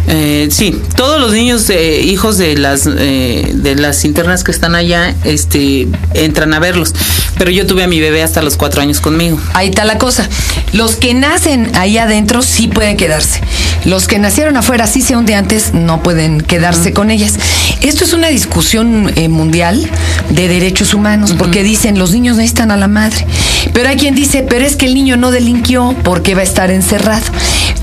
Eh, 0.09 0.49
sí, 0.51 0.81
todos 0.97 1.21
los 1.21 1.33
niños 1.33 1.69
eh, 1.71 2.01
hijos 2.03 2.37
de 2.37 2.57
las 2.57 2.87
eh, 2.87 3.51
de 3.55 3.77
las 3.77 4.05
internas 4.05 4.45
que 4.45 4.51
están 4.51 4.75
allá, 4.75 5.15
este, 5.25 5.89
entran 6.15 6.53
a 6.55 6.59
verlos. 6.59 6.95
Pero 7.39 7.51
yo 7.51 7.67
tuve 7.67 7.83
a 7.83 7.89
mi 7.89 8.01
bebé 8.01 8.23
hasta 8.23 8.43
los 8.43 8.57
cuatro 8.57 8.83
años 8.83 9.01
conmigo. 9.01 9.39
Ahí 9.55 9.69
está 9.69 9.85
la 9.85 9.99
cosa. 9.99 10.29
Los 10.73 10.97
que 10.97 11.15
nacen 11.15 11.71
ahí 11.75 11.99
adentro 11.99 12.43
sí 12.43 12.69
pueden 12.69 12.97
quedarse. 12.97 13.41
Los 13.85 14.07
que 14.07 14.19
nacieron 14.19 14.57
afuera, 14.57 14.87
sí 14.87 15.01
sea 15.01 15.19
un 15.19 15.27
día 15.27 15.39
antes, 15.39 15.75
no 15.75 16.03
pueden 16.03 16.41
quedarse 16.41 16.93
con 16.93 17.11
ellas. 17.11 17.35
Esto 17.81 18.05
es 18.05 18.13
una 18.13 18.29
discusión 18.29 19.13
eh, 19.17 19.29
mundial 19.29 19.91
de 20.31 20.47
derechos 20.47 20.95
humanos, 20.95 21.35
porque 21.37 21.65
dicen 21.65 21.99
los 21.99 22.13
niños 22.13 22.37
necesitan 22.37 22.71
a 22.71 22.77
la 22.77 22.87
madre. 22.87 23.27
Pero 23.73 23.89
hay 23.89 23.97
quien 23.97 24.15
dice, 24.15 24.47
pero 24.49 24.65
es 24.65 24.77
que 24.77 24.87
el 24.87 24.95
niño 24.95 25.17
no 25.17 25.31
delinquió 25.33 25.97
porque 26.05 26.35
va 26.35 26.43
a 26.43 26.45
estar 26.45 26.71
encerrado. 26.71 27.25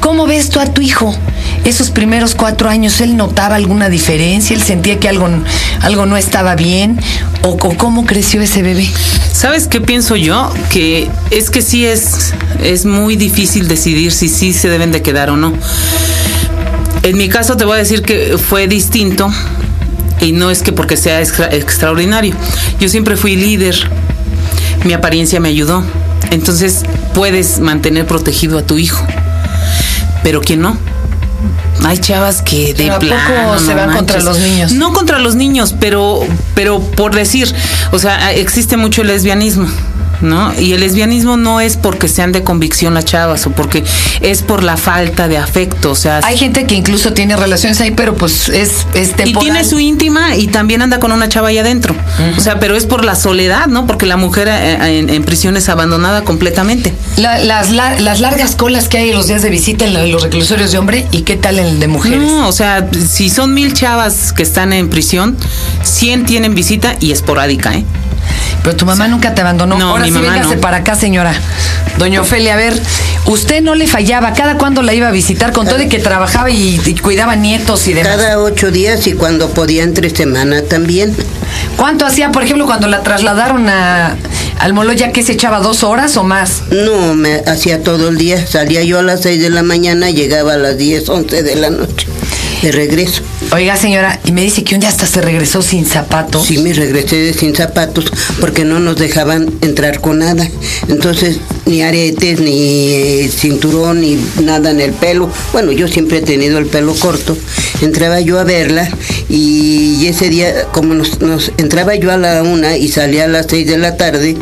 ¿Cómo 0.10 0.26
ves 0.26 0.50
tú 0.50 0.60
a 0.60 0.66
tu 0.66 0.82
hijo? 0.82 1.16
Esos 1.66 1.92
primeros 1.92 2.34
cuatro 2.34 2.68
años, 2.68 3.00
¿él 3.00 3.16
notaba 3.16 3.54
alguna 3.54 3.90
diferencia? 3.90 4.56
¿Él 4.56 4.62
sentía 4.64 5.00
que 5.00 5.08
algo, 5.08 5.30
algo 5.82 6.08
no 6.08 6.18
estaba 6.18 6.56
bien? 6.56 7.00
¿O, 7.44 7.50
o 7.50 7.78
cómo 7.78 8.08
creció 8.08 8.42
ese 8.42 8.64
bebé? 8.64 8.90
¿Sabes 9.32 9.68
qué 9.68 9.82
pienso 9.82 10.16
yo? 10.16 10.52
Que 10.72 11.08
es 11.30 11.52
que 11.52 11.62
sí 11.62 11.86
es, 11.86 12.34
es 12.64 12.86
muy 12.86 13.18
difícil 13.18 13.68
decidir 13.68 14.12
si 14.12 14.30
sí 14.30 14.52
se 14.52 14.68
deben 14.68 14.92
de 14.92 15.04
quedar 15.04 15.30
o 15.30 15.38
no. 15.38 15.54
En 17.04 17.16
mi 17.16 17.30
caso 17.30 17.56
te 17.56 17.66
voy 17.66 17.76
a 17.76 17.78
decir 17.80 18.02
que 18.02 18.40
fue 18.40 18.68
distinto 18.68 19.32
y 20.22 20.32
no 20.32 20.50
es 20.50 20.64
que 20.64 20.72
porque 20.74 20.98
sea 20.98 21.22
extra- 21.22 21.54
extraordinario. 21.54 22.34
Yo 22.80 22.90
siempre 22.90 23.16
fui 23.16 23.36
líder, 23.36 23.76
mi 24.86 24.94
apariencia 24.94 25.40
me 25.40 25.50
ayudó. 25.50 25.84
Entonces 26.32 26.82
puedes 27.14 27.60
mantener 27.60 28.08
protegido 28.08 28.58
a 28.58 28.64
tu 28.64 28.80
hijo, 28.80 29.06
pero 30.24 30.42
que 30.42 30.58
no. 30.58 30.78
Hay 31.86 31.98
chavas 31.98 32.42
que 32.42 32.74
de 32.74 32.84
Pero 32.84 32.96
¿a 32.96 33.00
poco 33.00 33.08
plano, 33.08 33.60
se 33.60 33.68
no 33.74 33.76
van 33.78 33.96
contra 33.96 34.18
manches. 34.18 34.24
los 34.26 34.40
niños? 34.40 34.72
No 34.74 34.94
contra 34.94 35.20
los 35.20 35.36
niños, 35.36 35.74
pero, 35.80 36.20
pero 36.54 36.80
por 36.82 37.16
decir, 37.16 37.54
o 37.92 38.00
sea, 38.00 38.34
existe 38.34 38.76
mucho 38.76 39.02
el 39.02 39.08
lesbianismo. 39.08 39.68
¿No? 40.22 40.54
Y 40.60 40.74
el 40.74 40.82
lesbianismo 40.82 41.38
no 41.38 41.62
es 41.62 41.78
porque 41.78 42.08
sean 42.08 42.32
de 42.32 42.44
convicción 42.44 42.94
las 42.94 43.06
chavas 43.06 43.46
o 43.48 43.52
porque 43.52 43.84
es 44.22 44.42
por 44.44 44.64
la 44.64 44.78
falta 44.78 45.28
de 45.28 45.38
afecto, 45.38 45.92
o 45.92 45.96
sea... 45.96 46.20
Hay 46.24 46.38
gente 46.38 46.66
que 46.66 46.76
incluso 46.76 47.14
tiene 47.14 47.36
relaciones 47.36 47.80
ahí, 47.82 47.92
pero 47.92 48.16
pues 48.16 48.50
es, 48.50 48.86
es 48.94 49.14
y 49.26 49.34
tiene 49.34 49.64
su 49.64 49.80
íntima 49.80 50.36
y 50.36 50.48
también 50.48 50.82
anda 50.82 51.00
con 51.00 51.12
una 51.12 51.30
chava 51.30 51.50
ahí 51.50 51.58
adentro. 51.58 51.96
O 52.38 52.42
sea, 52.42 52.60
pero 52.60 52.76
es 52.76 52.86
por 52.86 53.04
la 53.06 53.16
soledad, 53.16 53.68
¿no? 53.68 53.88
Porque 53.88 54.06
la 54.06 54.18
mujer 54.18 54.48
eh, 54.50 55.00
en, 55.00 55.10
en 55.10 55.24
prisión 55.24 55.56
es 55.58 55.70
abandonada 55.70 56.24
completamente. 56.24 56.94
La- 57.18 57.40
las, 57.40 57.70
la- 57.72 58.00
las 58.00 58.20
largas 58.20 58.56
colas 58.56 58.88
que 58.90 58.98
hay 58.98 59.10
en 59.10 59.16
los 59.16 59.28
días 59.28 59.42
de 59.42 59.50
visita 59.50 59.86
en 59.86 60.12
los 60.12 60.22
reclusorios 60.24 60.72
de 60.72 60.78
hombre 60.78 61.08
y 61.12 61.22
qué 61.22 61.36
tal 61.38 61.60
en 61.60 61.66
el 61.68 61.80
de 61.80 61.88
mujeres. 61.88 62.20
No, 62.20 62.48
o 62.48 62.52
sea, 62.52 62.88
si 63.08 63.30
son 63.30 63.54
mil 63.54 63.74
chavas 63.74 64.34
que 64.34 64.44
están 64.44 64.74
en 64.74 64.90
prisión, 64.90 65.38
100 65.84 66.26
tienen 66.26 66.56
visita 66.56 66.96
y 67.00 67.12
esporádica, 67.12 67.74
¿eh? 67.76 67.86
Pero 68.64 68.76
tu 68.76 68.86
mamá 68.86 69.08
nunca 69.08 69.34
te 69.34 69.42
abandonó. 69.42 69.78
No, 69.78 69.90
Ahora 69.90 70.04
mi 70.04 70.10
sí, 70.10 70.18
mamá 70.18 70.34
véngase 70.34 70.56
no. 70.56 70.62
para 70.62 70.78
acá, 70.78 70.96
señora. 70.96 71.34
Doña 71.98 72.22
Ofelia, 72.22 72.54
a 72.54 72.58
ver, 72.58 72.80
usted 73.26 73.62
no 73.62 73.76
le 73.76 73.88
fallaba. 73.88 74.34
¿Cada 74.34 74.58
cuándo 74.58 74.82
la 74.82 74.94
iba 74.94 75.08
a 75.08 75.12
visitar? 75.12 75.52
Con 75.54 75.66
todo 75.66 75.78
de 75.78 75.88
que 75.90 76.00
trabajaba 76.00 76.50
y, 76.50 76.80
y 76.86 76.96
cuidaba 76.96 77.36
nietos 77.36 77.88
y 77.88 77.94
demás. 77.94 78.16
Cada 78.18 78.40
ocho 78.40 78.72
días 78.72 79.06
y 79.08 79.14
cuando 79.14 79.50
podía 79.50 79.84
entre 79.84 80.10
semana 80.10 80.62
también. 80.62 81.16
¿Cuánto 81.78 82.06
hacía, 82.06 82.32
por 82.32 82.44
ejemplo, 82.44 82.66
cuando 82.66 82.88
la 82.88 83.02
trasladaron 83.04 83.68
a, 83.70 84.16
al 84.60 84.74
Moloya, 84.74 85.12
que 85.12 85.24
se 85.24 85.34
echaba 85.34 85.60
dos 85.60 85.84
horas 85.84 86.16
o 86.18 86.24
más? 86.24 86.64
No, 86.72 87.16
me 87.16 87.42
hacía 87.48 87.82
todo 87.84 88.10
el 88.10 88.18
día. 88.18 88.46
Salía 88.46 88.84
yo 88.84 89.00
a 89.00 89.04
las 89.04 89.22
seis 89.22 89.42
de 89.42 89.50
la 89.50 89.64
mañana, 89.64 90.10
llegaba 90.10 90.54
a 90.54 90.58
las 90.58 90.78
diez, 90.78 91.10
once 91.10 91.42
de 91.44 91.56
la 91.56 91.70
noche. 91.70 92.08
De 92.62 92.74
regreso. 92.74 93.22
Oiga, 93.54 93.78
señora, 93.78 94.20
y 94.26 94.34
me 94.34 94.42
dice 94.42 94.66
que 94.66 94.76
un 94.76 94.82
día 94.82 94.90
hasta 94.90 95.06
se 95.06 95.22
regresó 95.22 95.62
sin 95.62 95.86
zapatos. 95.86 96.46
Sí, 96.46 96.58
me 96.58 96.74
regresé 96.74 97.34
sin 97.34 97.56
zapatos 97.56 98.12
porque 98.42 98.66
no 98.66 98.80
nos 98.80 98.98
dejaban 98.98 99.50
entrar 99.62 100.02
con 100.02 100.20
nada. 100.20 100.46
Entonces, 100.90 101.38
ni 101.66 101.82
aretes, 101.84 102.42
ni 102.42 102.92
eh, 102.92 103.32
cinturón, 103.34 104.02
ni 104.02 104.20
nada 104.44 104.72
en 104.72 104.82
el 104.82 104.92
pelo. 104.92 105.32
Bueno, 105.54 105.72
yo 105.72 105.88
siempre 105.88 106.18
he 106.18 106.22
tenido 106.22 106.58
el 106.58 106.66
pelo 106.66 106.94
corto. 106.96 107.38
Entraba 107.82 108.20
yo 108.20 108.38
a 108.40 108.44
verla 108.44 108.90
y 109.30 110.06
ese 110.08 110.28
día, 110.30 110.66
como 110.74 110.94
nos, 110.96 111.22
nos- 111.22 111.54
entraba 111.58 111.96
yo 111.96 112.12
a 112.12 112.18
la 112.18 112.44
una 112.44 112.76
y 112.76 112.90
salía 112.90 113.24
a 113.24 113.28
las 113.28 113.46
seis 113.50 113.68
de 113.68 113.78
la 113.78 113.96
tarde, 113.96 114.36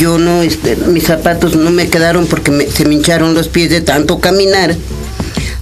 yo 0.00 0.18
no, 0.18 0.42
este, 0.42 0.74
mis 0.74 1.04
zapatos 1.04 1.54
no 1.54 1.70
me 1.70 1.86
quedaron 1.88 2.26
porque 2.26 2.50
me- 2.50 2.66
se 2.68 2.84
me 2.84 2.94
hincharon 2.96 3.34
los 3.34 3.46
pies 3.46 3.70
de 3.70 3.80
tanto 3.80 4.18
caminar. 4.18 4.74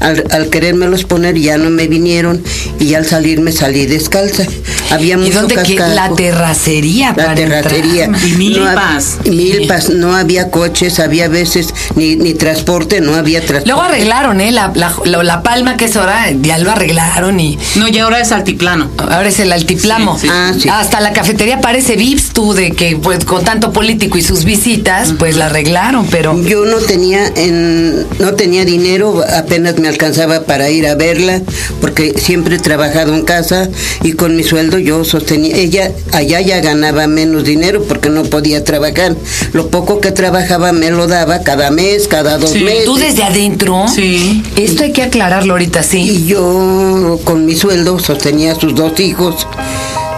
Al, 0.01 0.25
al 0.31 0.51
querérmelos 0.51 1.05
poner 1.05 1.39
ya 1.39 1.57
no 1.59 1.71
me 1.71 1.87
vinieron 1.89 2.43
y 2.79 2.95
al 2.95 3.07
salir 3.07 3.41
me 3.41 3.53
salí 3.53 3.87
descalza. 3.87 4.45
Había 4.91 5.15
¿Y 5.15 5.19
mucho 5.19 5.41
dónde 5.41 5.55
que 5.63 5.75
cascajo. 5.77 5.95
La 5.95 6.15
terracería. 6.15 7.09
La 7.09 7.15
para 7.15 7.35
terracería. 7.35 8.05
entrar. 8.05 8.23
Y 8.27 8.31
No 8.33 8.37
milpas. 8.67 9.19
hab- 9.25 9.31
milpas, 9.31 9.89
no 9.91 10.15
había 10.15 10.51
coches, 10.51 11.01
había 11.01 11.29
veces 11.29 11.69
ni, 11.95 12.17
ni 12.17 12.35
transporte, 12.35 13.01
no 13.01 13.15
había 13.15 13.41
transporte. 13.41 13.69
Luego 13.69 13.83
arreglaron, 13.83 14.41
¿eh? 14.41 14.51
La, 14.53 14.71
la, 14.75 14.95
la- 15.05 15.23
la 15.23 15.43
palma 15.43 15.77
que 15.77 15.87
es 15.87 15.97
ahora, 15.97 16.31
ya 16.43 16.59
lo 16.59 16.71
arreglaron 16.71 17.41
y 17.41 17.59
No, 17.77 17.89
y 17.89 17.99
ahora 17.99 18.21
es 18.21 18.33
altiplano. 18.33 18.91
ahora 18.99 19.29
es 19.29 19.41
el 19.41 19.51
altiplamo. 19.53 20.19
Sí, 20.19 20.27
sí. 20.27 20.33
Ah, 20.33 20.53
sí. 20.61 20.69
Hasta 20.69 21.01
la 21.01 21.13
cafetería 21.13 21.61
parece 21.61 21.97
Vips 21.97 22.31
tú, 22.33 22.53
de 22.53 22.73
que 22.73 22.97
pues 22.97 23.25
con 23.25 23.45
tanto 23.45 23.73
político 23.73 24.19
y 24.19 24.23
sus 24.23 24.45
visitas, 24.45 25.15
pues 25.19 25.37
la 25.37 25.47
arreglaron, 25.47 26.07
pero... 26.11 26.41
Yo 26.43 26.65
no 26.67 26.77
tenía 26.79 27.27
en, 27.37 28.07
no 28.19 28.35
tenía 28.35 28.65
dinero, 28.65 29.23
apenas 29.37 29.79
me 29.79 29.86
alcanzaba 29.87 30.45
para 30.45 30.71
ir 30.71 30.87
a 30.87 30.95
verla, 30.95 31.41
porque 31.81 32.15
siempre 32.19 32.57
he 32.57 32.59
trabajado 32.59 33.15
en 33.15 33.23
casa 33.25 33.69
y 34.03 34.13
con 34.13 34.37
mi 34.37 34.43
sueldo 34.43 34.79
yo 34.79 35.05
sostenía. 35.05 35.57
Ella 35.57 35.93
allá 36.13 36.41
ya 36.41 36.61
ganaba 36.61 37.07
menos 37.07 37.45
dinero 37.45 37.83
porque 37.87 38.09
no 38.09 38.25
podía 38.25 38.65
trabajar. 38.65 39.15
Lo 39.53 39.69
poco 39.69 40.01
que 40.01 40.11
trabajaba 40.13 40.73
me 40.73 40.91
lo 40.91 41.07
daba 41.07 41.41
cada 41.41 41.71
mes, 41.71 42.09
cada 42.09 42.39
dos 42.39 42.51
Sí. 42.51 42.61
meses. 42.61 42.85
¿Tú 42.85 42.97
desde 42.97 43.23
adentro? 43.23 43.85
Sí. 43.93 44.43
Esto 44.57 44.83
hay 44.85 44.93
que 44.93 45.03
aclararlo 45.03 45.55
ahorita, 45.55 45.83
sí. 45.83 45.99
Y 46.01 46.27
yo 46.27 47.19
con 47.25 47.47
mi 47.47 47.55
sueldo 47.55 47.99
sostenía 47.99 48.53
a 48.53 48.55
sus 48.61 48.75
dos 48.75 48.99
hijos, 49.01 49.47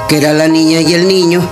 que 0.08 0.16
era 0.16 0.32
la 0.32 0.48
niña 0.48 0.80
y 0.80 0.94
el 0.94 1.06
niño. 1.06 1.46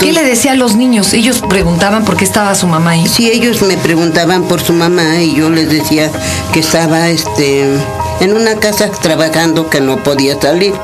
¿Qué 0.00 0.12
le 0.12 0.24
decía 0.24 0.52
a 0.52 0.54
los 0.54 0.74
niños? 0.74 1.12
Ellos 1.12 1.42
preguntaban 1.48 2.04
por 2.04 2.16
qué 2.16 2.24
estaba 2.24 2.54
su 2.54 2.66
mamá 2.66 2.92
ahí. 2.92 3.06
Si 3.06 3.30
ellos 3.30 3.62
me 3.62 3.76
preguntaban 3.76 4.44
por 4.44 4.60
su 4.60 4.72
mamá 4.72 5.20
y 5.20 5.34
yo 5.34 5.50
les 5.50 5.68
decía 5.68 6.10
que 6.52 6.60
estaba 6.60 7.08
este 7.10 7.64
en 8.20 8.34
una 8.34 8.56
casa 8.56 8.90
trabajando 8.90 9.68
que 9.70 9.80
no 9.80 9.96
podía 10.02 10.40
salir. 10.40 10.74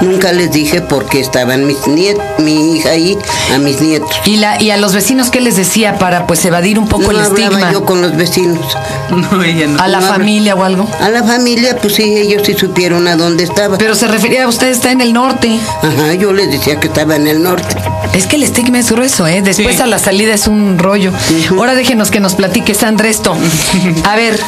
Nunca 0.00 0.32
les 0.32 0.50
dije 0.50 0.80
por 0.80 1.06
qué 1.06 1.20
estaban 1.20 1.66
mis 1.66 1.86
nietos, 1.86 2.24
mi 2.38 2.76
hija 2.76 2.90
ahí, 2.90 3.16
a 3.54 3.58
mis 3.58 3.80
nietos. 3.80 4.10
¿Y, 4.24 4.36
la, 4.36 4.60
¿Y 4.60 4.70
a 4.70 4.76
los 4.76 4.94
vecinos 4.94 5.30
qué 5.30 5.40
les 5.40 5.56
decía 5.56 5.98
para 5.98 6.26
pues 6.26 6.44
evadir 6.44 6.78
un 6.78 6.88
poco 6.88 7.04
no 7.04 7.10
el 7.12 7.20
hablaba 7.20 7.42
estigma? 7.56 7.72
yo 7.72 7.84
con 7.84 8.00
los 8.02 8.16
vecinos. 8.16 8.66
No, 9.12 9.42
ella 9.42 9.66
no. 9.66 9.78
¿A 9.82 9.88
la 9.88 10.00
no 10.00 10.06
familia 10.06 10.54
o 10.54 10.64
algo? 10.64 10.88
A 11.00 11.10
la 11.10 11.22
familia, 11.22 11.76
pues 11.76 11.96
sí, 11.96 12.02
ellos 12.16 12.42
sí 12.46 12.54
supieron 12.54 13.06
a 13.08 13.14
dónde 13.16 13.44
estaba. 13.44 13.76
Pero 13.76 13.94
se 13.94 14.08
refería 14.08 14.44
a 14.44 14.48
usted 14.48 14.68
está 14.68 14.90
en 14.90 15.02
el 15.02 15.12
norte. 15.12 15.60
Ajá, 15.82 16.14
yo 16.14 16.32
les 16.32 16.50
decía 16.50 16.80
que 16.80 16.86
estaba 16.88 17.16
en 17.16 17.26
el 17.26 17.42
norte. 17.42 17.76
Es 18.14 18.26
que 18.26 18.36
el 18.36 18.42
estigma 18.42 18.78
es 18.78 18.90
grueso, 18.90 19.26
¿eh? 19.26 19.42
Después 19.42 19.76
Sí. 19.76 19.82
a 19.82 19.86
la 19.86 19.98
salida 19.98 20.32
es 20.32 20.46
un 20.46 20.78
rollo. 20.78 21.12
Ahora 21.50 21.74
déjenos 21.74 22.10
que 22.10 22.20
nos 22.20 22.34
platique 22.34 22.74
Sandra 22.74 23.08
esto. 23.08 23.36
A 24.04 24.16
ver, 24.16 24.38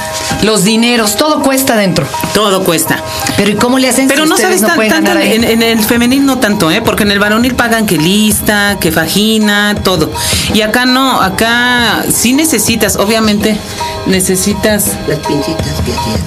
los 0.42 0.64
dineros, 0.64 1.16
todo 1.16 1.42
cuesta 1.42 1.76
dentro. 1.76 2.06
Todo 2.34 2.62
cuesta. 2.64 2.98
Pero 3.36 3.52
¿y 3.52 3.54
cómo 3.54 3.78
le 3.78 3.88
hacen 3.88 4.08
Pero 4.08 4.24
si 4.24 4.28
no 4.30 4.36
sabes 4.36 4.60
no 4.60 4.68
tan- 4.68 5.06
en, 5.22 5.44
en 5.44 5.62
el 5.62 5.78
femenil 5.82 6.26
no 6.26 6.38
tanto, 6.38 6.70
¿eh? 6.70 6.82
Porque 6.82 7.04
en 7.04 7.12
el 7.12 7.18
varonil 7.20 7.54
pagan 7.54 7.86
que 7.86 7.96
lista, 7.96 8.76
que 8.80 8.90
vagina, 8.90 9.76
todo. 9.84 10.10
Y 10.52 10.60
acá 10.62 10.84
no, 10.84 11.20
acá 11.22 12.04
sí 12.12 12.32
necesitas, 12.32 12.96
obviamente, 12.96 13.56
necesitas 14.06 14.88
Las 15.08 15.18
pincitas 15.20 15.66
que 15.86 15.92
hacías. 15.92 16.20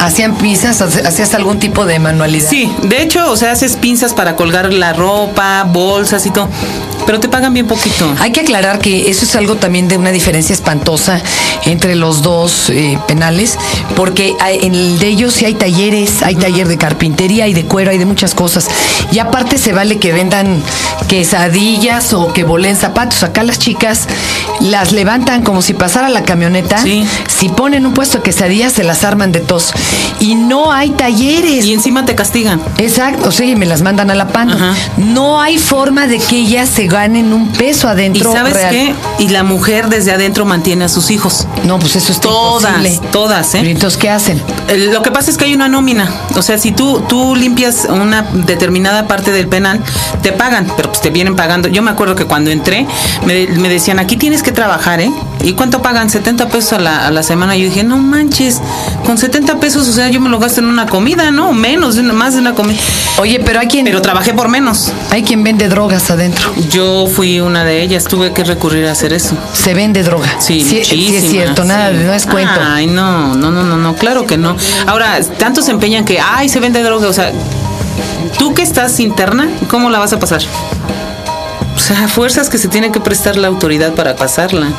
¿Hacían 0.00 0.36
pizzas? 0.36 0.80
¿Hace- 0.82 1.06
¿Hacías 1.06 1.34
algún 1.34 1.58
tipo 1.58 1.84
de 1.86 1.98
manualidad? 1.98 2.48
Sí, 2.48 2.70
de 2.82 3.02
hecho, 3.02 3.30
o 3.30 3.36
sea, 3.36 3.52
haces 3.52 3.76
pinzas 3.76 4.14
para 4.14 4.36
colgar 4.36 4.72
la 4.72 4.92
ropa, 4.92 5.64
bolsas 5.64 6.24
y 6.26 6.30
todo, 6.30 6.48
pero 7.06 7.20
te 7.20 7.28
pagan 7.28 7.54
bien 7.54 7.66
poquito. 7.66 8.12
Hay 8.18 8.32
que 8.32 8.40
aclarar 8.40 8.78
que 8.78 9.10
eso 9.10 9.24
es 9.24 9.34
algo 9.36 9.56
también 9.56 9.88
de 9.88 9.96
una 9.96 10.10
diferencia 10.12 10.52
espantosa 10.52 11.20
entre 11.64 11.94
los 11.94 12.22
dos 12.22 12.68
eh, 12.70 12.98
penales, 13.06 13.56
porque 13.94 14.34
hay- 14.40 14.58
en 14.62 14.74
el 14.74 14.98
de 14.98 15.08
ellos 15.08 15.32
sí 15.34 15.44
hay 15.44 15.54
talleres, 15.54 16.22
hay 16.22 16.34
taller 16.36 16.68
de 16.68 16.76
carpintería, 16.78 17.44
hay 17.44 17.54
de 17.54 17.64
cuero, 17.64 17.90
hay 17.90 17.98
de 17.98 18.06
muchas 18.06 18.34
cosas. 18.34 18.66
Y 19.12 19.18
aparte 19.18 19.58
se 19.58 19.72
vale 19.72 19.98
que 19.98 20.12
vendan 20.12 20.62
quesadillas 21.08 22.12
o 22.12 22.32
que 22.32 22.44
volen 22.44 22.76
zapatos. 22.76 23.22
Acá 23.22 23.42
las 23.42 23.58
chicas 23.58 24.06
las 24.60 24.92
levantan 24.92 25.42
como 25.42 25.62
si 25.62 25.74
pasara 25.74 26.08
la 26.08 26.22
camioneta. 26.24 26.78
Sí. 26.82 27.06
Si 27.28 27.48
ponen 27.48 27.86
un 27.86 27.94
puesto 27.94 28.18
de 28.18 28.24
quesadillas, 28.24 28.72
se 28.72 28.84
las 28.84 29.04
arman 29.04 29.32
de 29.32 29.40
tos. 29.40 29.72
Y 30.20 30.34
no 30.34 30.72
hay 30.72 30.90
talleres. 30.90 31.64
Y 31.64 31.72
encima 31.72 32.04
te 32.04 32.14
castigan. 32.14 32.60
Exacto, 32.78 33.30
y 33.42 33.54
me 33.56 33.66
las 33.66 33.82
mandan 33.82 34.10
a 34.10 34.14
la 34.14 34.28
pan. 34.28 34.50
No 34.96 35.40
hay 35.40 35.58
forma 35.58 36.06
de 36.06 36.18
que 36.18 36.36
ellas 36.38 36.68
se 36.68 36.86
ganen 36.96 37.32
un 37.32 37.48
peso 37.52 37.86
Y 37.88 37.90
adentro. 37.90 38.32
sabes 38.32 38.54
real. 38.54 38.70
qué? 38.70 38.94
Y 39.18 39.28
la 39.28 39.42
mujer 39.42 39.88
desde 39.88 40.12
adentro 40.12 40.44
mantiene 40.44 40.84
a 40.84 40.88
sus 40.88 41.10
hijos. 41.10 41.46
No, 41.64 41.78
pues 41.78 41.94
eso 41.96 42.10
está 42.12 42.28
Todas, 42.28 42.76
imposible. 42.76 43.08
todas, 43.12 43.54
¿eh? 43.54 43.70
Entonces, 43.70 43.98
¿qué 43.98 44.10
hacen? 44.10 44.40
El- 44.68 44.92
Lo 44.92 45.02
que 45.02 45.10
pasa 45.10 45.30
es 45.30 45.36
que 45.36 45.44
hay 45.44 45.54
una 45.54 45.68
nómina. 45.68 46.08
O 46.36 46.42
sea, 46.42 46.58
si 46.58 46.72
tú, 46.72 47.00
tú 47.08 47.34
limpias 47.36 47.86
una 47.90 48.22
determinada 48.22 49.06
parte 49.06 49.30
del 49.32 49.46
penal, 49.48 49.80
te 50.22 50.32
pagan, 50.32 50.66
pero 50.76 50.88
pues 50.90 51.00
te 51.02 51.10
vienen 51.10 51.36
pagando. 51.36 51.68
Yo 51.68 51.82
me 51.82 51.90
acuerdo 51.90 52.14
que 52.16 52.24
cuando 52.24 52.50
entré, 52.50 52.86
me, 53.24 53.46
me 53.46 53.68
decían, 53.68 53.98
aquí 53.98 54.16
tienes 54.16 54.42
que 54.42 54.52
trabajar, 54.52 55.00
¿eh? 55.00 55.12
¿Y 55.44 55.52
cuánto 55.52 55.80
pagan? 55.80 56.10
70 56.10 56.48
pesos 56.48 56.72
a 56.72 56.78
la, 56.78 57.06
a 57.06 57.10
la 57.10 57.22
semana. 57.22 57.56
Yo 57.56 57.64
dije, 57.64 57.84
no 57.84 57.98
manches, 57.98 58.60
con 59.04 59.16
70 59.16 59.60
pesos, 59.60 59.86
o 59.86 59.92
sea, 59.92 60.08
yo 60.08 60.20
me 60.20 60.28
lo 60.28 60.38
gasto 60.38 60.60
en 60.60 60.66
una 60.66 60.86
comida, 60.86 61.30
¿no? 61.30 61.52
Menos, 61.52 61.96
más 61.96 62.34
de 62.34 62.40
una 62.40 62.54
comida. 62.54 62.78
Oye, 63.18 63.40
pero 63.44 63.60
hay 63.60 63.68
quien, 63.68 63.84
Pero 63.84 64.02
trabajé 64.02 64.34
por 64.34 64.48
menos. 64.48 64.92
hay 65.10 65.22
quien 65.22 65.44
vende 65.44 65.68
drogas 65.68 66.10
adentro. 66.10 66.52
Yo 66.70 67.06
fui 67.06 67.40
una 67.40 67.64
de 67.64 67.82
ellas, 67.82 68.04
tuve 68.04 68.32
que 68.32 68.44
recurrir 68.44 68.86
a 68.86 68.92
hacer 68.92 69.12
eso. 69.12 69.36
Se 69.52 69.74
vende 69.74 70.02
droga. 70.02 70.28
Sí, 70.40 70.62
sí, 70.62 70.84
sí 70.84 71.14
es 71.14 71.30
cierto, 71.30 71.64
nada, 71.64 71.90
sí. 71.90 71.98
no 72.04 72.12
es 72.12 72.26
cuento. 72.26 72.60
Ay, 72.60 72.86
no, 72.86 73.34
no, 73.34 73.50
no, 73.50 73.62
no, 73.62 73.76
no, 73.76 73.94
claro 73.94 74.26
que 74.26 74.36
no. 74.36 74.56
Ahora, 74.86 75.20
tanto 75.38 75.62
se 75.62 75.70
empeñan 75.70 76.04
que, 76.04 76.18
ay, 76.20 76.48
se 76.48 76.60
vende 76.60 76.82
droga, 76.82 77.08
o 77.08 77.12
sea, 77.12 77.32
tú 78.38 78.54
que 78.54 78.62
estás 78.62 78.98
interna, 79.00 79.48
¿cómo 79.68 79.90
la 79.90 79.98
vas 79.98 80.12
a 80.12 80.18
pasar? 80.18 80.42
O 81.86 81.94
sea, 81.94 82.08
fuerzas 82.08 82.48
que 82.50 82.58
se 82.58 82.66
tiene 82.66 82.90
que 82.90 82.98
prestar 82.98 83.36
la 83.36 83.46
autoridad 83.46 83.94
para 83.94 84.16
pasarla. 84.16 84.72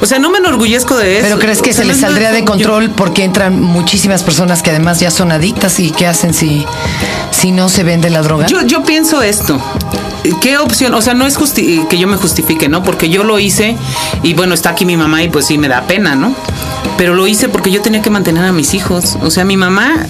O 0.00 0.06
sea, 0.06 0.18
no 0.18 0.30
me 0.30 0.38
enorgullezco 0.38 0.96
de 0.96 1.18
eso. 1.18 1.26
Pero 1.28 1.38
crees 1.38 1.62
que 1.62 1.70
O 1.70 1.72
sea, 1.72 1.82
se 1.82 1.86
no 1.86 1.92
les 1.92 2.00
saldría 2.00 2.32
de 2.32 2.44
control 2.44 2.90
porque 2.90 3.22
entran 3.22 3.60
muchísimas 3.62 4.24
personas 4.24 4.60
que 4.60 4.70
además 4.70 4.98
ya 4.98 5.12
son 5.12 5.30
adictas 5.30 5.78
y 5.78 5.92
qué 5.92 6.08
hacen 6.08 6.34
si, 6.34 6.66
si 7.30 7.52
no 7.52 7.68
se 7.68 7.84
vende 7.84 8.10
la 8.10 8.22
droga. 8.22 8.46
Yo, 8.46 8.62
yo 8.62 8.82
pienso 8.82 9.22
esto. 9.22 9.60
¿Qué 10.40 10.58
opción? 10.58 10.92
O 10.94 11.02
sea, 11.02 11.14
no 11.14 11.24
es 11.24 11.38
justi- 11.38 11.86
que 11.86 11.98
yo 11.98 12.08
me 12.08 12.16
justifique, 12.16 12.68
¿no? 12.68 12.82
Porque 12.82 13.08
yo 13.10 13.22
lo 13.22 13.38
hice 13.38 13.76
y 14.24 14.34
bueno, 14.34 14.54
está 14.54 14.70
aquí 14.70 14.84
mi 14.84 14.96
mamá 14.96 15.22
y 15.22 15.28
pues 15.28 15.46
sí 15.46 15.56
me 15.56 15.68
da 15.68 15.82
pena, 15.82 16.16
¿no? 16.16 16.34
Pero 16.98 17.14
lo 17.14 17.28
hice 17.28 17.48
porque 17.48 17.70
yo 17.70 17.80
tenía 17.80 18.02
que 18.02 18.10
mantener 18.10 18.44
a 18.44 18.52
mis 18.52 18.74
hijos. 18.74 19.16
O 19.22 19.30
sea, 19.30 19.44
mi 19.44 19.56
mamá, 19.56 20.06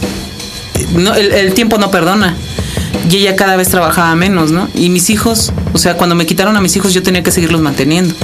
no, 0.94 1.14
el, 1.14 1.32
el 1.32 1.52
tiempo 1.52 1.76
no 1.76 1.90
perdona. 1.90 2.34
Y 3.10 3.16
ella 3.18 3.36
cada 3.36 3.56
vez 3.56 3.68
trabajaba 3.68 4.14
menos, 4.14 4.50
¿no? 4.50 4.68
Y 4.74 4.88
mis 4.88 5.10
hijos, 5.10 5.52
o 5.72 5.78
sea, 5.78 5.96
cuando 5.96 6.14
me 6.14 6.26
quitaron 6.26 6.56
a 6.56 6.60
mis 6.60 6.74
hijos 6.76 6.94
yo 6.94 7.02
tenía 7.02 7.22
que 7.22 7.30
seguirlos 7.30 7.60
manteniendo. 7.60 8.14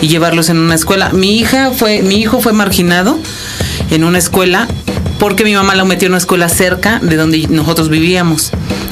y 0.00 0.08
llevarlos 0.08 0.48
en 0.50 0.58
una 0.58 0.74
escuela. 0.74 1.10
Mi 1.10 1.38
hija 1.38 1.70
fue, 1.70 2.02
mi 2.02 2.16
hijo 2.16 2.40
fue 2.40 2.52
marginado 2.52 3.18
en 3.90 4.04
una 4.04 4.18
escuela 4.18 4.68
porque 5.18 5.44
mi 5.44 5.54
mamá 5.54 5.74
lo 5.74 5.86
metió 5.86 6.06
en 6.06 6.12
una 6.12 6.18
escuela 6.18 6.48
cerca 6.48 6.98
de 7.00 7.16
donde 7.16 7.46
nosotros 7.48 7.88
vivíamos. 7.88 8.50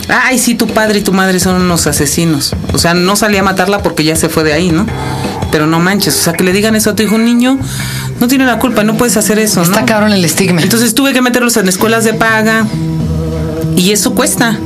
Ay, 0.08 0.38
sí, 0.38 0.54
tu 0.54 0.66
padre 0.66 1.00
y 1.00 1.02
tu 1.02 1.12
madre 1.12 1.38
son 1.40 1.60
unos 1.60 1.86
asesinos. 1.86 2.54
O 2.72 2.78
sea, 2.78 2.94
no 2.94 3.16
salía 3.16 3.40
a 3.40 3.42
matarla 3.42 3.82
porque 3.82 4.04
ya 4.04 4.16
se 4.16 4.28
fue 4.28 4.42
de 4.44 4.52
ahí, 4.52 4.70
¿no? 4.70 4.86
Pero 5.50 5.66
no 5.66 5.80
manches, 5.80 6.16
o 6.18 6.22
sea, 6.22 6.32
que 6.32 6.44
le 6.44 6.52
digan 6.52 6.74
eso 6.76 6.90
a 6.90 6.96
tu 6.96 7.02
hijo, 7.02 7.16
un 7.16 7.24
niño 7.24 7.58
no 8.20 8.28
tiene 8.28 8.46
la 8.46 8.58
culpa, 8.58 8.84
no 8.84 8.96
puedes 8.96 9.16
hacer 9.16 9.38
eso, 9.38 9.60
¿no? 9.60 9.66
Está 9.66 9.84
cabrón 9.84 10.12
el 10.12 10.24
estigma. 10.24 10.62
Entonces 10.62 10.94
tuve 10.94 11.12
que 11.12 11.20
meterlos 11.20 11.56
en 11.56 11.68
escuelas 11.68 12.04
de 12.04 12.14
paga 12.14 12.66
y 13.76 13.90
eso 13.92 14.14
cuesta. 14.14 14.58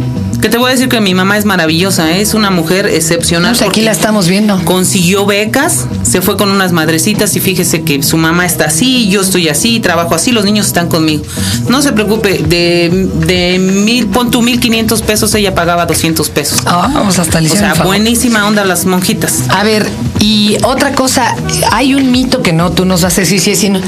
Que 0.46 0.50
te 0.50 0.58
voy 0.58 0.68
a 0.68 0.74
decir 0.74 0.88
que 0.88 1.00
mi 1.00 1.12
mamá 1.12 1.36
es 1.36 1.44
maravillosa, 1.44 2.12
¿eh? 2.12 2.20
es 2.20 2.32
una 2.32 2.52
mujer 2.52 2.86
excepcional. 2.86 3.56
Pues 3.56 3.68
aquí 3.68 3.80
la 3.80 3.90
estamos 3.90 4.28
viendo. 4.28 4.64
Consiguió 4.64 5.26
becas, 5.26 5.86
se 6.04 6.22
fue 6.22 6.36
con 6.36 6.52
unas 6.52 6.70
madrecitas 6.70 7.34
y 7.34 7.40
fíjese 7.40 7.82
que 7.82 8.00
su 8.04 8.16
mamá 8.16 8.46
está 8.46 8.66
así, 8.66 9.08
yo 9.08 9.22
estoy 9.22 9.48
así, 9.48 9.80
trabajo 9.80 10.14
así, 10.14 10.30
los 10.30 10.44
niños 10.44 10.68
están 10.68 10.86
conmigo. 10.86 11.24
No 11.68 11.82
se 11.82 11.90
preocupe, 11.90 12.44
de, 12.46 13.08
de 13.26 13.58
mil, 13.58 14.06
pon 14.06 14.30
tu 14.30 14.40
mil 14.40 14.60
quinientos 14.60 15.02
pesos, 15.02 15.34
ella 15.34 15.52
pagaba 15.52 15.84
200 15.84 16.30
pesos. 16.30 16.60
Ah, 16.64 16.92
vamos 16.94 17.18
hasta 17.18 17.40
o 17.40 17.48
sea, 17.48 17.74
buenísima 17.82 18.46
onda 18.46 18.64
las 18.64 18.86
monjitas. 18.86 19.42
A 19.48 19.64
ver, 19.64 19.84
y 20.20 20.58
otra 20.62 20.92
cosa, 20.92 21.34
hay 21.72 21.96
un 21.96 22.12
mito 22.12 22.42
que 22.42 22.52
no, 22.52 22.70
tú 22.70 22.84
nos 22.84 23.02
vas 23.02 23.18
a 23.18 23.22
decir 23.22 23.40
si 23.40 23.50
es 23.50 23.58
sino 23.58 23.80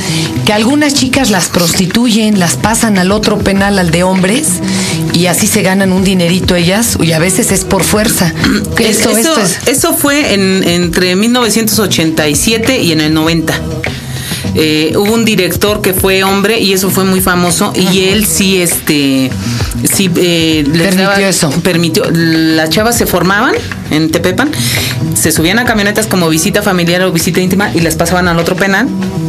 que 0.44 0.52
algunas 0.52 0.94
chicas 0.94 1.30
las 1.30 1.46
prostituyen, 1.46 2.40
las 2.40 2.56
pasan 2.56 2.98
al 2.98 3.12
otro 3.12 3.38
penal, 3.38 3.78
al 3.78 3.92
de 3.92 4.02
hombres, 4.02 4.54
y 5.12 5.26
así 5.26 5.46
se 5.46 5.62
ganan 5.62 5.92
un 5.92 6.02
dinerito 6.02 6.47
ellas, 6.56 6.96
y 7.00 7.12
a 7.12 7.18
veces 7.18 7.52
es 7.52 7.64
por 7.64 7.82
fuerza. 7.82 8.32
Eso, 8.78 9.16
esto 9.16 9.40
es. 9.40 9.58
eso 9.68 9.94
fue 9.94 10.34
en, 10.34 10.62
entre 10.66 11.16
1987 11.16 12.80
y 12.80 12.92
en 12.92 13.00
el 13.00 13.14
90. 13.14 13.54
Eh, 14.54 14.92
hubo 14.96 15.12
un 15.12 15.24
director 15.24 15.82
que 15.82 15.92
fue 15.92 16.24
hombre 16.24 16.58
y 16.58 16.72
eso 16.72 16.90
fue 16.90 17.04
muy 17.04 17.20
famoso 17.20 17.72
y 17.76 18.04
él 18.08 18.24
sí 18.24 18.60
este 18.60 19.30
sí 19.92 20.10
eh, 20.16 20.64
les 20.72 20.94
Permitió 20.96 21.26
eso. 21.28 21.50
permitió 21.62 22.04
las 22.10 22.70
chavas 22.70 22.96
se 22.96 23.06
formaban 23.06 23.54
en 23.90 24.10
Tepepan 24.10 24.50
se 25.14 25.32
subían 25.32 25.58
a 25.58 25.64
camionetas 25.64 26.06
como 26.06 26.28
visita 26.28 26.62
familiar 26.62 27.02
o 27.02 27.12
visita 27.12 27.40
íntima 27.40 27.70
y 27.74 27.80
las 27.80 27.96
pasaban 27.96 28.28
al 28.28 28.38
otro 28.38 28.56
penal 28.56 28.86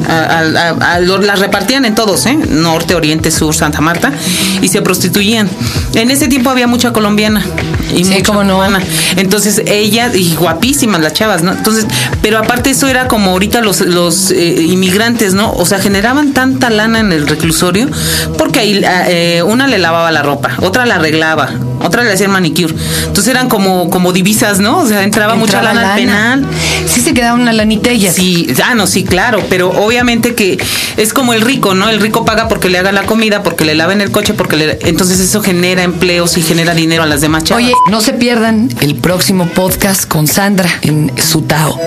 a- 0.07 0.39
a- 0.79 0.93
a- 0.95 0.99
las 0.99 1.39
repartían 1.39 1.85
en 1.85 1.95
todos 1.95 2.25
¿eh? 2.25 2.37
norte 2.49 2.95
oriente 2.95 3.31
sur 3.31 3.55
Santa 3.55 3.81
Marta 3.81 4.11
y 4.61 4.67
se 4.67 4.81
prostituían 4.81 5.49
en 5.93 6.11
ese 6.11 6.27
tiempo 6.27 6.49
había 6.49 6.67
mucha 6.67 6.93
colombiana 6.93 7.43
y 7.95 8.03
Sí, 8.03 8.11
mucha 8.15 8.33
no. 8.43 8.53
cubana. 8.55 8.79
Entonces 9.17 9.63
ellas, 9.65 10.15
y 10.15 10.35
guapísimas 10.35 11.01
las 11.01 11.13
chavas, 11.13 11.41
¿no? 11.41 11.51
Entonces, 11.51 11.85
pero 12.21 12.37
aparte 12.37 12.69
eso 12.69 12.87
era 12.87 13.07
como 13.07 13.31
ahorita 13.31 13.61
los, 13.61 13.81
los 13.81 14.29
eh, 14.31 14.61
inmigrantes, 14.61 15.33
¿no? 15.33 15.51
O 15.53 15.65
sea, 15.65 15.79
generaban 15.79 16.33
tanta 16.33 16.69
lana 16.69 16.99
en 16.99 17.11
el 17.11 17.27
reclusorio 17.27 17.87
porque 18.37 18.59
ahí 18.59 18.81
eh, 18.83 19.41
una 19.45 19.67
le 19.67 19.79
lavaba 19.79 20.11
la 20.11 20.21
ropa, 20.21 20.51
otra 20.61 20.85
la 20.85 20.95
arreglaba, 20.95 21.49
otra 21.81 22.03
le 22.03 22.13
hacía 22.13 22.25
el 22.25 22.31
manicure. 22.31 22.73
Entonces 23.05 23.27
eran 23.27 23.49
como, 23.49 23.89
como 23.89 24.11
divisas, 24.13 24.59
¿no? 24.59 24.79
O 24.79 24.87
sea, 24.87 25.03
entraba, 25.03 25.35
mucha 25.35 25.61
lana, 25.61 25.93
al 25.93 25.99
penal. 25.99 26.45
Sí 26.87 27.01
se 27.01 27.13
quedaba 27.13 27.35
una 27.35 27.53
lanita 27.53 27.89
ellas. 27.89 28.15
Sí, 28.15 28.47
ah, 28.63 28.75
no, 28.75 28.87
sí, 28.87 29.03
claro, 29.03 29.43
pero 29.49 29.69
obviamente 29.69 30.35
que 30.35 30.57
es 30.97 31.13
como 31.13 31.33
el 31.33 31.41
rico, 31.41 31.75
¿no? 31.75 31.89
El 31.89 31.99
rico 31.99 32.25
paga 32.25 32.47
porque 32.47 32.69
le 32.69 32.77
hagan 32.77 32.95
la 32.95 33.03
comida, 33.03 33.43
porque 33.43 33.65
le 33.65 33.75
laven 33.75 34.01
el 34.01 34.11
coche, 34.11 34.33
porque 34.33 34.55
le... 34.57 34.79
Entonces 34.83 35.19
eso 35.19 35.41
genera 35.41 35.83
empleos 35.83 36.37
y 36.37 36.41
genera 36.41 36.73
dinero 36.73 37.03
a 37.03 37.05
las 37.05 37.21
demás 37.21 37.43
chavas. 37.43 37.63
Oye, 37.63 37.73
no 37.89 38.01
se 38.01 38.13
pierdan 38.13 38.69
el 38.81 38.95
próximo 38.95 39.47
podcast 39.47 40.05
con 40.05 40.27
Sandra 40.27 40.69
en 40.81 41.11
Sutao. 41.17 41.79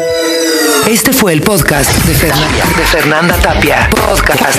Este 0.88 1.12
fue 1.12 1.32
el 1.32 1.42
podcast 1.42 1.90
de, 2.04 2.14
Fernan- 2.14 2.76
de 2.76 2.84
Fernanda 2.84 3.36
Tapia. 3.36 3.88
Podcast 3.90 4.58